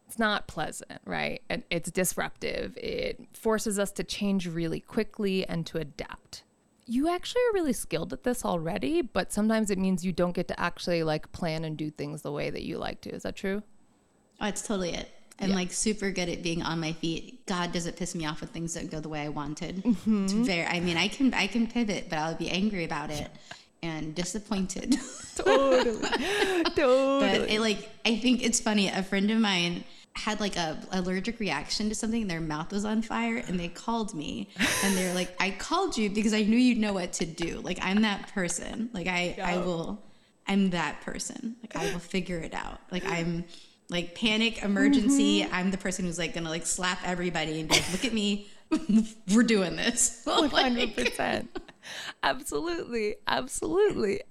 [0.07, 1.41] It's not pleasant, right?
[1.49, 2.77] And it's disruptive.
[2.77, 6.43] It forces us to change really quickly and to adapt.
[6.85, 10.47] You actually are really skilled at this already, but sometimes it means you don't get
[10.47, 13.09] to actually like plan and do things the way that you like to.
[13.09, 13.63] Is that true?
[14.39, 15.11] Oh, it's totally it.
[15.39, 15.55] I'm yeah.
[15.55, 17.45] like super good at being on my feet.
[17.45, 19.83] God, does it piss me off when things don't go the way I wanted?
[19.83, 20.23] Mm-hmm.
[20.23, 20.65] It's very.
[20.65, 23.29] I mean, I can I can pivot, but I'll be angry about it
[23.83, 24.97] and disappointed.
[25.35, 26.01] totally,
[26.75, 27.19] totally.
[27.19, 28.89] But it like I think it's funny.
[28.89, 29.83] A friend of mine
[30.13, 32.27] had like a allergic reaction to something.
[32.27, 34.49] Their mouth was on fire, and they called me,
[34.83, 37.59] and they're like, "I called you because I knew you'd know what to do.
[37.59, 38.89] Like I'm that person.
[38.93, 39.47] Like I yeah.
[39.47, 40.01] I will."
[40.49, 41.57] I'm that person.
[41.61, 42.79] Like I will figure it out.
[42.89, 43.43] Like I'm
[43.89, 45.41] like panic emergency.
[45.41, 45.55] Mm-hmm.
[45.55, 48.47] i'm the person who's like gonna like slap everybody and be like look at me.
[49.33, 50.23] We're doing this.
[50.27, 51.47] 100%
[52.23, 53.15] absolutely.
[53.27, 54.21] Absolutely.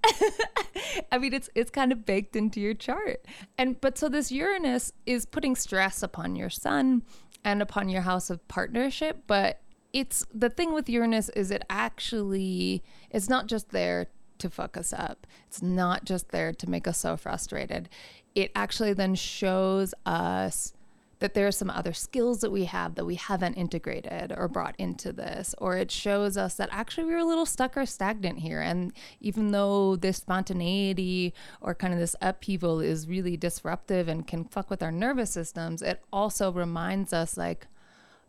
[1.13, 3.25] I mean it's it's kind of baked into your chart.
[3.57, 7.03] And but so this uranus is putting stress upon your sun
[7.45, 9.61] and upon your house of partnership but
[9.93, 14.93] it's the thing with uranus is it actually it's not just there to fuck us
[14.93, 15.27] up.
[15.49, 17.89] It's not just there to make us so frustrated
[18.37, 20.75] it actually then shows us
[21.21, 24.77] that there are some other skills that we have that we haven't integrated or brought
[24.77, 28.41] into this or it shows us that actually we are a little stuck or stagnant
[28.41, 28.61] here.
[28.61, 31.33] And even though this spontaneity
[31.63, 35.81] or kind of this upheaval is really disruptive and can fuck with our nervous systems
[35.81, 37.67] it also reminds us like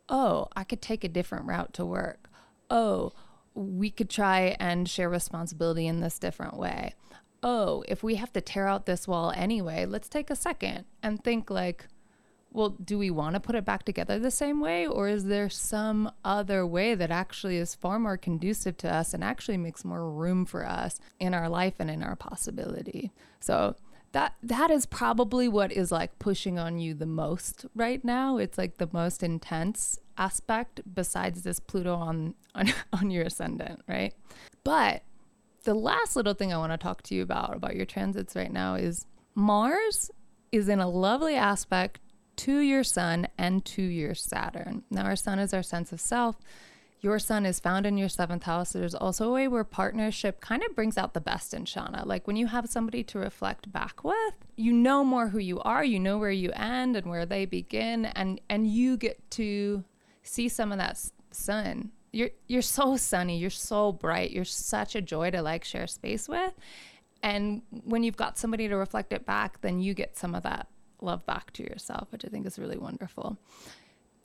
[0.07, 2.29] oh i could take a different route to work.
[2.69, 3.11] Oh
[3.53, 6.93] we could try and share responsibility in this different way
[7.47, 11.23] oh, if we have to tear out this wall anyway, let's take a second and
[11.23, 11.87] think like,
[12.51, 14.85] well, do we want to put it back together the same way?
[14.85, 19.23] Or is there some other way that actually is far more conducive to us and
[19.23, 23.13] actually makes more room for us in our life and in our possibility?
[23.39, 23.77] So
[24.11, 28.37] that that is probably what is like pushing on you the most right now.
[28.39, 34.13] It's like the most intense aspect besides this Pluto on on, on your ascendant, right?
[34.65, 35.03] But
[35.67, 38.51] the last little thing I want to talk to you about about your transits right
[38.51, 39.05] now is
[39.35, 40.09] Mars
[40.53, 41.99] is in a lovely aspect
[42.37, 44.83] to your sun and to your Saturn.
[44.89, 46.37] Now, our sun is our sense of self.
[46.99, 48.71] your sun is found in your seventh house.
[48.71, 52.05] There's also a way where partnership kind of brings out the best in Chauna.
[52.05, 55.83] Like when you have somebody to reflect back with, you know more who you are,
[55.83, 59.83] you know where you end and where they begin, and and you get to
[60.23, 60.99] see some of that
[61.31, 61.91] sun.
[62.11, 66.27] You're you're so sunny, you're so bright, you're such a joy to like share space
[66.27, 66.53] with.
[67.23, 70.67] And when you've got somebody to reflect it back, then you get some of that
[71.01, 73.37] love back to yourself, which I think is really wonderful.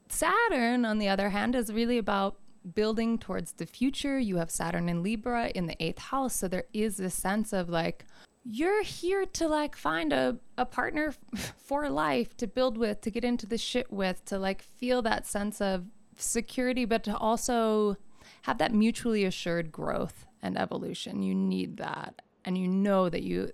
[0.08, 2.36] Saturn, on the other hand, is really about
[2.74, 4.18] building towards the future.
[4.18, 6.36] You have Saturn in Libra in the eighth house.
[6.36, 8.04] So there is this sense of like,
[8.44, 11.14] you're here to like find a, a partner
[11.56, 15.26] for life to build with, to get into the shit with, to like feel that
[15.26, 15.86] sense of
[16.22, 17.96] security, but to also
[18.42, 21.22] have that mutually assured growth and evolution.
[21.22, 22.22] You need that.
[22.44, 23.52] And you know that you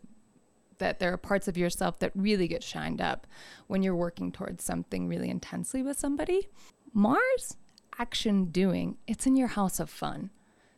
[0.78, 3.26] that there are parts of yourself that really get shined up
[3.66, 6.48] when you're working towards something really intensely with somebody.
[6.92, 7.56] Mars
[7.98, 10.30] action doing, it's in your house of fun.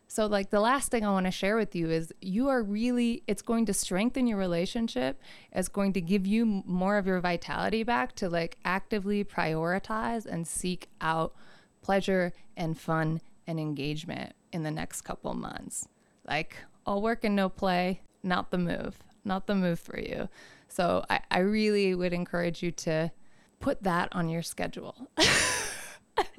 [0.07, 3.23] So, like, the last thing I want to share with you is you are really,
[3.27, 5.21] it's going to strengthen your relationship.
[5.53, 10.45] It's going to give you more of your vitality back to like actively prioritize and
[10.45, 11.33] seek out
[11.81, 15.87] pleasure and fun and engagement in the next couple months.
[16.27, 20.29] Like, all work and no play, not the move, not the move for you.
[20.67, 23.11] So, I, I really would encourage you to
[23.59, 24.95] put that on your schedule.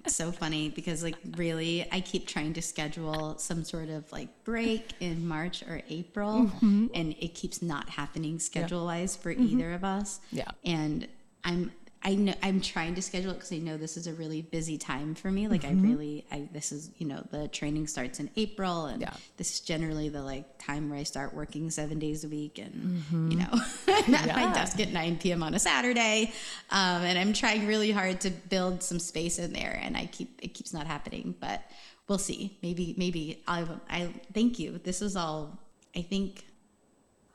[0.07, 4.93] so funny because like really I keep trying to schedule some sort of like break
[5.01, 6.87] in March or April mm-hmm.
[6.95, 9.23] and it keeps not happening schedule wise yeah.
[9.23, 9.61] for mm-hmm.
[9.61, 10.21] either of us.
[10.31, 10.51] Yeah.
[10.65, 11.09] And
[11.45, 11.73] I'm
[12.05, 14.77] I know I'm trying to schedule it because I know this is a really busy
[14.77, 15.47] time for me.
[15.47, 15.87] Like mm-hmm.
[15.87, 19.15] I really, I this is you know the training starts in April, and yeah.
[19.37, 22.73] this is generally the like time where I start working seven days a week, and
[22.75, 23.31] mm-hmm.
[23.31, 23.49] you know
[23.89, 25.43] I'm at my desk at 9 p.m.
[25.43, 26.33] on a Saturday,
[26.71, 30.41] um, and I'm trying really hard to build some space in there, and I keep
[30.43, 31.63] it keeps not happening, but
[32.09, 32.59] we'll see.
[32.63, 34.81] Maybe maybe I I thank you.
[34.83, 35.57] This was all
[35.95, 36.47] I think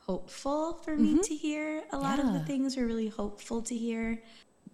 [0.08, 1.22] hopeful for me mm-hmm.
[1.22, 1.84] to hear.
[1.92, 2.28] A lot yeah.
[2.28, 4.22] of the things were really hopeful to hear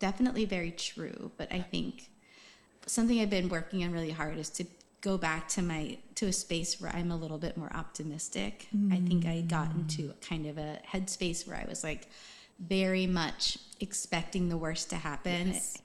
[0.03, 1.31] definitely very true.
[1.37, 2.09] But I think
[2.85, 4.65] something I've been working on really hard is to
[4.99, 8.67] go back to my to a space where I'm a little bit more optimistic.
[8.75, 8.91] Mm.
[8.91, 9.79] I think I got mm.
[9.79, 12.09] into kind of a headspace where I was like
[12.59, 15.53] very much expecting the worst to happen.
[15.53, 15.77] Yes.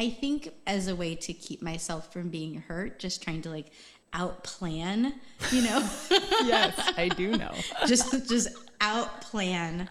[0.00, 3.66] I think as a way to keep myself from being hurt, just trying to like
[4.12, 5.12] outplan,
[5.52, 5.88] you know.
[6.10, 7.54] yes, I do know.
[7.86, 8.48] just just
[8.80, 9.86] outplan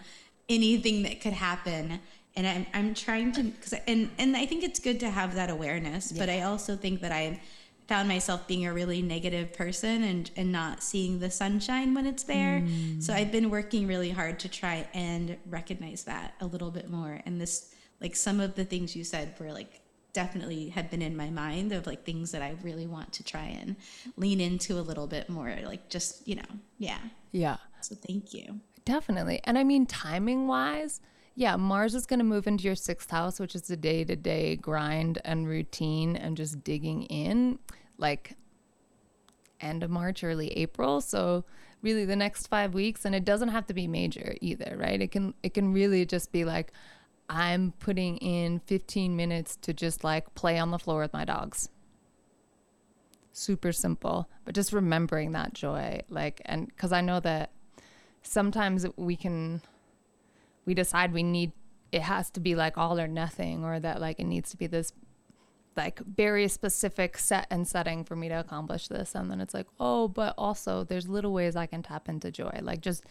[0.50, 2.00] anything that could happen
[2.36, 5.34] and I'm, I'm trying to cause I, and and I think it's good to have
[5.34, 6.18] that awareness yeah.
[6.20, 7.40] but I also think that I
[7.90, 12.22] found myself being a really negative person and and not seeing the sunshine when it's
[12.22, 12.60] there.
[12.60, 13.02] Mm.
[13.02, 17.20] so I've been working really hard to try and recognize that a little bit more.
[17.26, 19.80] And this like some of the things you said were like
[20.12, 23.44] definitely have been in my mind of like things that I really want to try
[23.60, 23.74] and
[24.16, 27.00] lean into a little bit more like just you know yeah.
[27.32, 27.56] Yeah.
[27.80, 28.60] So thank you.
[28.84, 29.40] Definitely.
[29.42, 31.00] And I mean timing wise
[31.40, 34.14] yeah, Mars is going to move into your sixth house, which is the day to
[34.14, 37.58] day grind and routine and just digging in,
[37.96, 38.36] like
[39.58, 41.00] end of March, early April.
[41.00, 41.46] So
[41.80, 45.00] really the next five weeks, and it doesn't have to be major either, right?
[45.00, 46.74] It can it can really just be like
[47.30, 51.70] I'm putting in 15 minutes to just like play on the floor with my dogs.
[53.32, 57.50] Super simple, but just remembering that joy, like, and because I know that
[58.22, 59.62] sometimes we can
[60.70, 61.50] we decide we need
[61.90, 64.68] it has to be like all or nothing or that like it needs to be
[64.68, 64.92] this
[65.76, 69.16] like very specific set and setting for me to accomplish this.
[69.16, 72.56] And then it's like oh but also there's little ways i can tap into joy
[72.62, 73.02] like just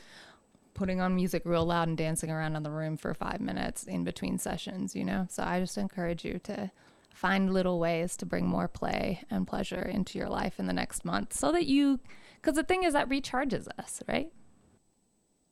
[0.73, 4.05] putting on music real loud and dancing around in the room for five minutes in
[4.05, 5.27] between sessions you know?
[5.29, 6.71] So i just encourage you to
[7.13, 11.03] find little ways to bring more play and pleasure into your life in the next
[11.03, 11.99] month so that you
[12.35, 14.31] because the thing is that recharges us right?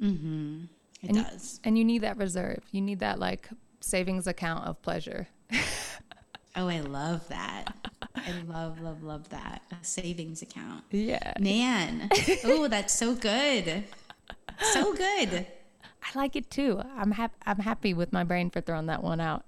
[0.01, 1.60] Mm-hmm it and does.
[1.64, 2.64] You, and you need that reserve.
[2.72, 5.28] You need that like savings account of pleasure.
[6.56, 7.74] oh, I love that.
[8.16, 9.62] I love, love, love that.
[9.72, 10.84] A savings account.
[10.91, 11.34] Yeah.
[11.39, 12.10] Man.
[12.43, 13.84] oh, that's so good.
[14.74, 15.45] So good.
[16.04, 16.82] I like it too.
[16.98, 17.36] I'm happy.
[17.45, 19.45] I'm happy with my brain for throwing that one out.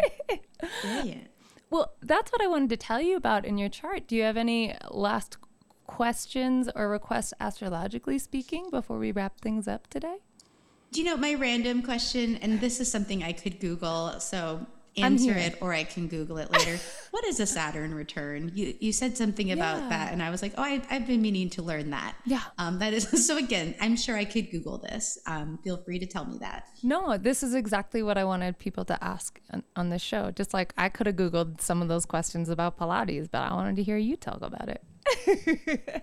[0.82, 1.28] Brilliant.
[1.70, 4.06] Well, that's what I wanted to tell you about in your chart.
[4.08, 5.36] Do you have any last
[5.86, 10.18] questions or requests astrologically speaking before we wrap things up today?
[10.92, 12.36] Do you know my random question?
[12.36, 14.18] And this is something I could Google.
[14.20, 14.66] So
[14.96, 16.76] answer it or I can Google it later.
[17.12, 18.50] what is a Saturn return?
[18.54, 19.88] You you said something about Yeah.
[19.90, 22.16] that, and I was like, oh, I, I've been meaning to learn that.
[22.26, 22.42] Yeah.
[22.58, 23.36] Um, that is so.
[23.36, 25.18] Again, I'm sure I could Google this.
[25.26, 26.66] Um, feel free to tell me that.
[26.82, 30.30] No, this is exactly what I wanted people to ask on, on this show.
[30.32, 33.76] Just like I could have Googled some of those questions about Pilates, but I wanted
[33.76, 34.82] to hear you talk about it.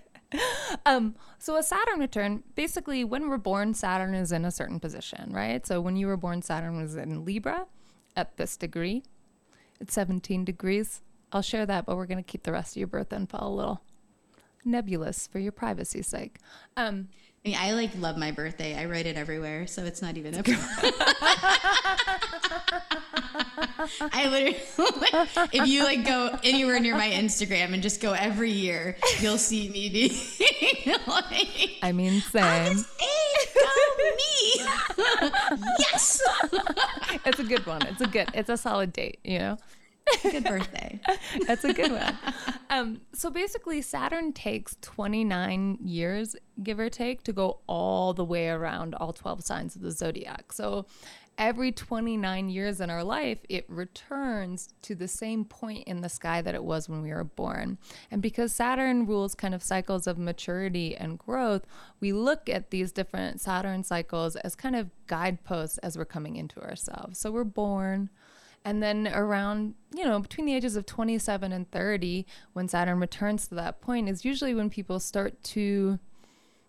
[0.86, 5.32] um, so a Saturn return, basically when we're born, Saturn is in a certain position,
[5.32, 5.66] right?
[5.66, 7.66] So when you were born, Saturn was in Libra
[8.16, 9.02] at this degree.
[9.80, 11.02] It's 17 degrees.
[11.32, 13.48] I'll share that, but we're going to keep the rest of your birth info a
[13.48, 13.82] little
[14.64, 16.38] nebulous for your privacy's sake.
[16.76, 17.08] Um,
[17.46, 18.76] I mean, I like love my birthday.
[18.76, 20.38] I write it everywhere, so it's not even a.
[24.00, 24.56] I literally,
[25.52, 29.68] if you like go anywhere near my Instagram and just go every year, you'll see
[29.68, 30.08] me be
[31.06, 32.42] like, I mean, same.
[32.42, 33.70] August 8th, go
[34.16, 35.62] me!
[35.78, 36.20] yes!
[37.24, 37.82] It's a good one.
[37.82, 39.56] It's a good, it's a solid date, you know?
[40.22, 41.00] Good birthday.
[41.46, 42.18] That's a good one.
[42.70, 48.48] Um, so basically, Saturn takes 29 years, give or take, to go all the way
[48.48, 50.52] around all 12 signs of the zodiac.
[50.52, 50.86] So
[51.38, 56.40] every 29 years in our life, it returns to the same point in the sky
[56.42, 57.78] that it was when we were born.
[58.10, 61.66] And because Saturn rules kind of cycles of maturity and growth,
[62.00, 66.60] we look at these different Saturn cycles as kind of guideposts as we're coming into
[66.60, 67.18] ourselves.
[67.18, 68.10] So we're born.
[68.66, 73.46] And then around, you know, between the ages of 27 and 30, when Saturn returns
[73.46, 76.00] to that point, is usually when people start to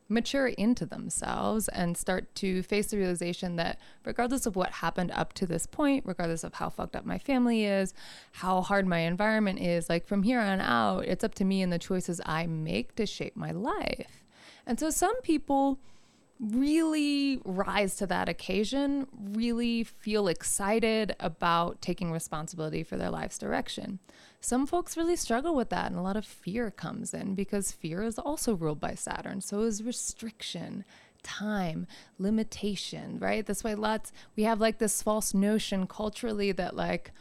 [0.07, 5.33] mature into themselves and start to face the realization that regardless of what happened up
[5.33, 7.95] to this point, regardless of how fucked up my family is,
[8.33, 11.73] how hard my environment is, like from here on out, it's up to me and
[11.73, 14.23] the choices I make to shape my life.
[14.67, 15.79] And so some people
[16.39, 23.99] really rise to that occasion, really feel excited about taking responsibility for their life's direction.
[24.39, 28.03] Some folks really struggle with that, and a lot of fear comes in because fear
[28.03, 29.41] is also ruled by Saturn.
[29.41, 30.85] So is restriction,
[31.23, 31.87] time,
[32.19, 33.45] limitation, right?
[33.45, 37.11] That's why lots, we have like this false notion culturally that like,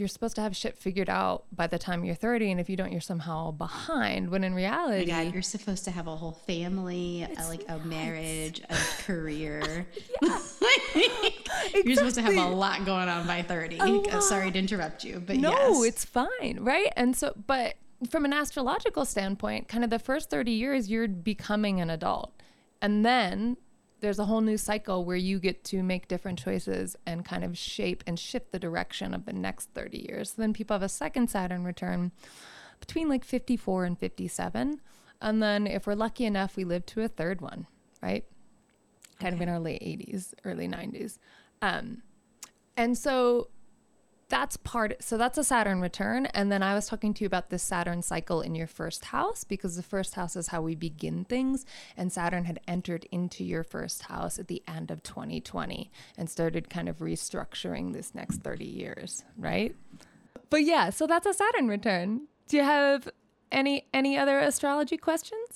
[0.00, 2.76] you're supposed to have shit figured out by the time you're 30 and if you
[2.76, 7.22] don't you're somehow behind when in reality Yeah, you're supposed to have a whole family,
[7.38, 8.74] a, like a marriage, a
[9.04, 9.86] career.
[11.84, 13.80] You're supposed to have a lot going on by 30.
[13.80, 15.84] Uh, Sorry to interrupt you, but No, yes.
[15.84, 16.92] it's fine, right?
[16.96, 17.74] And so, but
[18.08, 22.32] from an astrological standpoint, kind of the first 30 years, you're becoming an adult.
[22.82, 23.56] And then
[24.00, 27.56] there's a whole new cycle where you get to make different choices and kind of
[27.56, 30.30] shape and shift the direction of the next 30 years.
[30.30, 32.12] So then people have a second Saturn return
[32.80, 34.80] between like 54 and 57.
[35.20, 37.66] And then if we're lucky enough, we live to a third one,
[38.02, 38.24] right?
[39.20, 41.18] Kind of in our late 80s, early 90s.
[41.60, 42.02] Um,
[42.76, 43.48] and so
[44.30, 46.26] that's part so that's a saturn return.
[46.26, 49.44] And then i was talking to you about this saturn cycle in your first house
[49.44, 51.66] because the first house is how we begin things.
[51.96, 56.70] And saturn had entered into your first house at the end of 2020 and started
[56.70, 59.74] kind of restructuring this next 30 years right?
[60.48, 62.28] But yeah so that's a saturn return.
[62.48, 63.08] Do you have
[63.52, 65.49] any any other astrology questions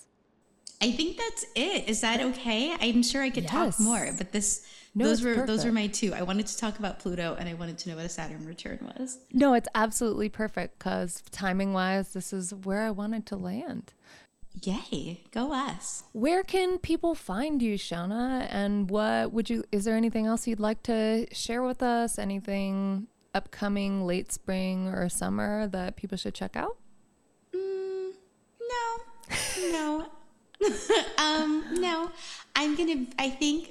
[0.84, 1.88] I think that's it.
[1.88, 2.74] Is that okay?
[2.80, 6.12] I'm sure I could talk more, but this No, those were those were my two.
[6.14, 8.78] I wanted to talk about Pluto and I wanted to know what a Saturn return
[8.96, 9.18] was.
[9.32, 13.92] no it's absolutely perfect because timing wise this is where i wanted to land
[14.62, 16.04] Yay, go us.
[16.12, 18.46] Where can people find you, Chauna?
[18.50, 22.18] And what would you, is there anything else you'd like to share with us?
[22.20, 26.76] Anything upcoming late spring or summer that people should check out?
[27.52, 28.12] Mm,
[28.62, 30.06] no, no,
[31.18, 32.10] um, no.
[32.56, 33.06] I'm gonna.
[33.18, 33.70] I think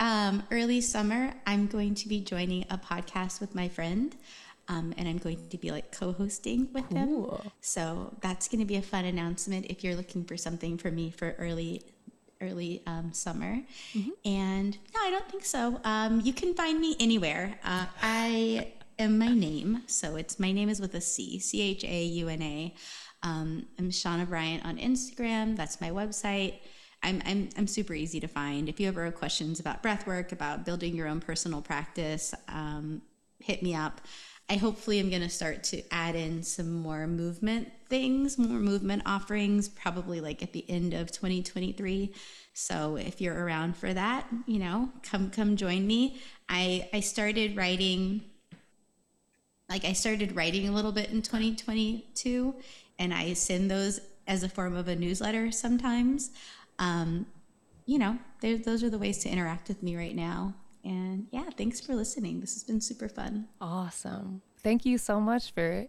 [0.00, 1.34] um, early summer.
[1.46, 4.14] I'm going to be joining a podcast with my friend,
[4.68, 7.08] um, and I'm going to be like co-hosting with them.
[7.60, 11.10] So that's going to be a fun announcement if you're looking for something for me
[11.10, 11.82] for early
[12.40, 13.60] early um, summer.
[14.24, 15.80] And no, I don't think so.
[15.84, 17.58] Um, you can find me anywhere.
[17.64, 21.84] Uh, I am my name, so it's my name is with a C, C H
[21.84, 22.74] A U N A.
[23.24, 25.56] Um, I'm Chauna Bryant on Instagram.
[25.56, 26.58] That's my website.
[27.02, 28.68] I'm, I'm, I'm super easy to find.
[28.68, 33.00] If you ever have questions about breath work, about building your own personal practice, um,
[33.40, 34.02] hit me up.
[34.50, 39.02] I hopefully am going to start to add in some more movement things, more movement
[39.06, 42.12] offerings, probably like at the end of 2023.
[42.52, 46.20] So if you're around for that, you know, come come join me.
[46.48, 48.22] I I started writing
[49.70, 52.54] like I started writing a little bit in 2022
[52.98, 56.30] and I send those as a form of a newsletter sometimes.
[56.78, 57.26] Um,
[57.86, 60.54] you know, those are the ways to interact with me right now.
[60.84, 62.40] And yeah, thanks for listening.
[62.40, 63.48] This has been super fun.
[63.60, 64.42] Awesome.
[64.62, 65.86] thank you so much for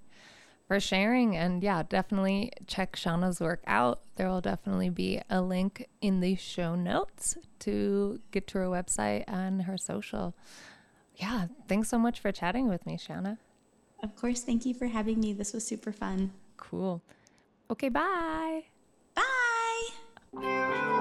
[0.68, 5.88] for sharing and yeah definitely check chauna's work out there will definitely be a link
[6.02, 10.34] in the show notes to get to her website and her social
[11.16, 13.38] yeah thanks so much for chatting with me chauna
[14.02, 17.02] of course thank you for having me this was super fun cool
[17.70, 18.64] okay bye
[19.16, 20.96] Bye.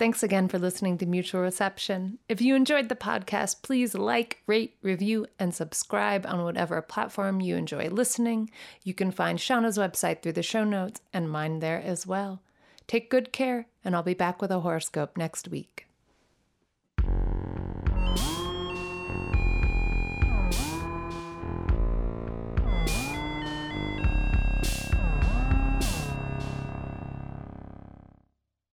[0.00, 2.18] Thanks again for listening to Mutual Reception.
[2.26, 7.54] If you enjoyed the podcast, please like, rate, review, and subscribe on whatever platform you
[7.56, 8.50] enjoy listening.
[8.82, 12.40] You can find Chauna's website through the show notes and mine there as well.
[12.86, 15.89] Take good care, and I'll be back with a horoscope next week.